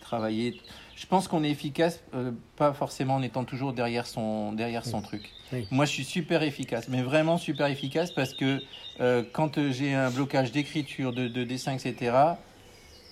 [0.06, 0.62] travaillés.
[0.96, 5.02] Je pense qu'on est efficace euh, pas forcément en étant toujours derrière son derrière son
[5.02, 5.32] truc.
[5.52, 5.68] Oui.
[5.72, 8.62] Moi je suis super efficace mais vraiment super efficace parce que
[9.02, 12.16] euh, quand euh, j'ai un blocage d'écriture de, de dessin etc.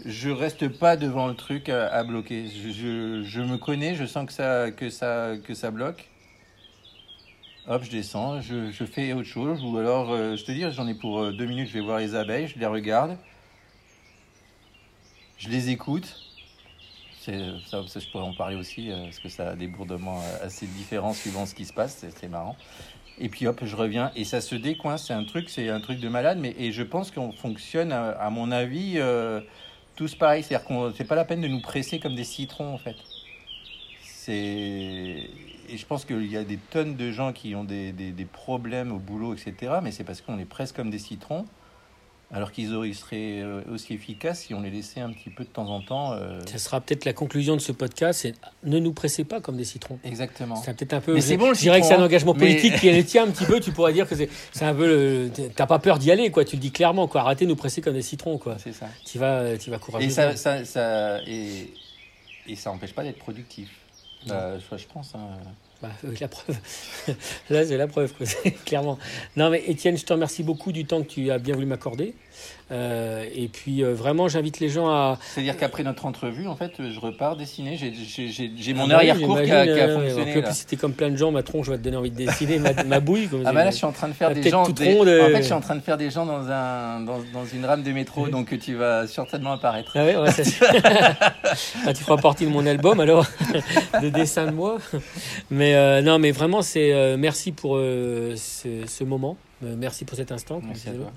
[0.05, 2.47] Je reste pas devant le truc à, à bloquer.
[2.47, 6.09] Je, je, je me connais, je sens que ça que ça que ça bloque.
[7.67, 9.63] Hop, je descends, je, je fais autre chose.
[9.63, 12.13] Ou alors, euh, je te dis, j'en ai pour deux minutes, je vais voir les
[12.15, 13.17] abeilles, je les regarde.
[15.37, 16.07] Je les écoute.
[17.24, 20.67] Ça, je pourrais en parler aussi, euh, parce que ça a des bourdements euh, assez
[20.67, 22.57] différents suivant ce qui se passe, c'est, marrant.
[23.17, 25.99] Et puis hop, je reviens, et ça se décoince, c'est un truc, c'est un truc
[25.99, 29.39] de malade, mais et je pense qu'on fonctionne, à, mon avis, euh,
[29.95, 30.43] tous pareil.
[30.43, 32.97] C'est-à-dire qu'on c'est pas la peine de nous presser comme des citrons, en fait.
[34.03, 35.30] C'est
[35.69, 38.26] et je pense qu'il y a des tonnes de gens qui ont des, des, des
[38.26, 39.76] problèmes au boulot, etc.
[39.82, 41.45] Mais c'est parce qu'on est presque comme des citrons.
[42.34, 45.49] Alors qu'ils auraient- seraient euh, aussi efficaces si on les laissait un petit peu de
[45.49, 46.13] temps en temps.
[46.13, 49.55] euh, Ça sera peut-être la conclusion de ce podcast, c'est ne nous pressez pas comme
[49.55, 49.99] des citrons.
[50.03, 50.55] Exactement.
[50.55, 51.13] C'est peut-être un peu.
[51.13, 52.05] Mais c'est bon, le Je dirais que c'est un hein.
[52.05, 53.59] engagement Mais- politique qui est le tien un petit peu.
[53.59, 54.88] Tu pourrais dire que c'est c'est un peu.
[54.88, 56.43] le- T'as pas peur d'y aller, quoi.
[56.43, 57.21] Tu le dis clairement, quoi.
[57.21, 58.57] Arrêtez de nous presser comme des citrons, quoi.
[58.57, 58.88] C'est ça.
[59.05, 61.71] Tu vas, tu vas Et ça, ça, ça, et,
[62.47, 63.69] et ça empêche pas d'être productif.
[64.25, 65.13] Bah, je, pense.
[65.15, 65.19] hein.
[65.81, 66.57] Bah, euh, la preuve.
[67.49, 68.25] Là, c'est la preuve, quoi.
[68.65, 68.97] Clairement.
[69.36, 72.13] Non, mais Étienne, je te remercie beaucoup du temps que tu as bien voulu m'accorder.
[72.71, 75.19] Euh, et puis, euh, vraiment, j'invite les gens à.
[75.34, 77.77] C'est-à-dire qu'après notre entrevue, en fait, je repars dessiner.
[77.77, 77.93] J'ai-
[78.57, 80.43] j'ai mon Ah bah arrière-cours qui a, qui a euh, fonctionné.
[80.53, 82.99] C'était comme plein de gens, ma tronche va te donner envie de dessiner ma, ma
[82.99, 83.27] bouille.
[83.27, 84.67] Comme Ah bah là, je suis en train de faire des gens.
[84.69, 85.07] des- ronde.
[85.09, 87.65] En fait, je suis en train de faire des gens dans un dans, dans une
[87.65, 89.91] rame de métro, donc tu vas certainement apparaître.
[89.95, 90.43] Ah ouais, ouais, ça-
[91.86, 93.25] Ah, tu feras partie de mon album alors
[94.01, 94.77] de dessin de moi.
[95.51, 98.36] Mais euh, non, mais vraiment, c'est merci pour ce,
[98.88, 99.38] ce moment.
[99.61, 100.59] Merci pour cet instant.
[100.65, 101.11] Merci à toi.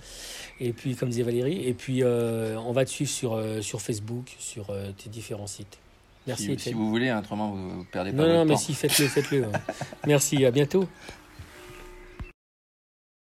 [0.60, 3.82] Et puis, comme disait Valérie, et puis euh, on va te suivre sur, euh, sur
[3.82, 5.78] Facebook, sur euh, tes différents sites.
[6.26, 8.54] Merci Si, si vous voulez, hein, autrement vous, vous perdez pas Non, votre non, mais
[8.54, 8.60] temps.
[8.60, 9.44] si, faites-le, faites-le.
[10.06, 10.88] Merci, à bientôt.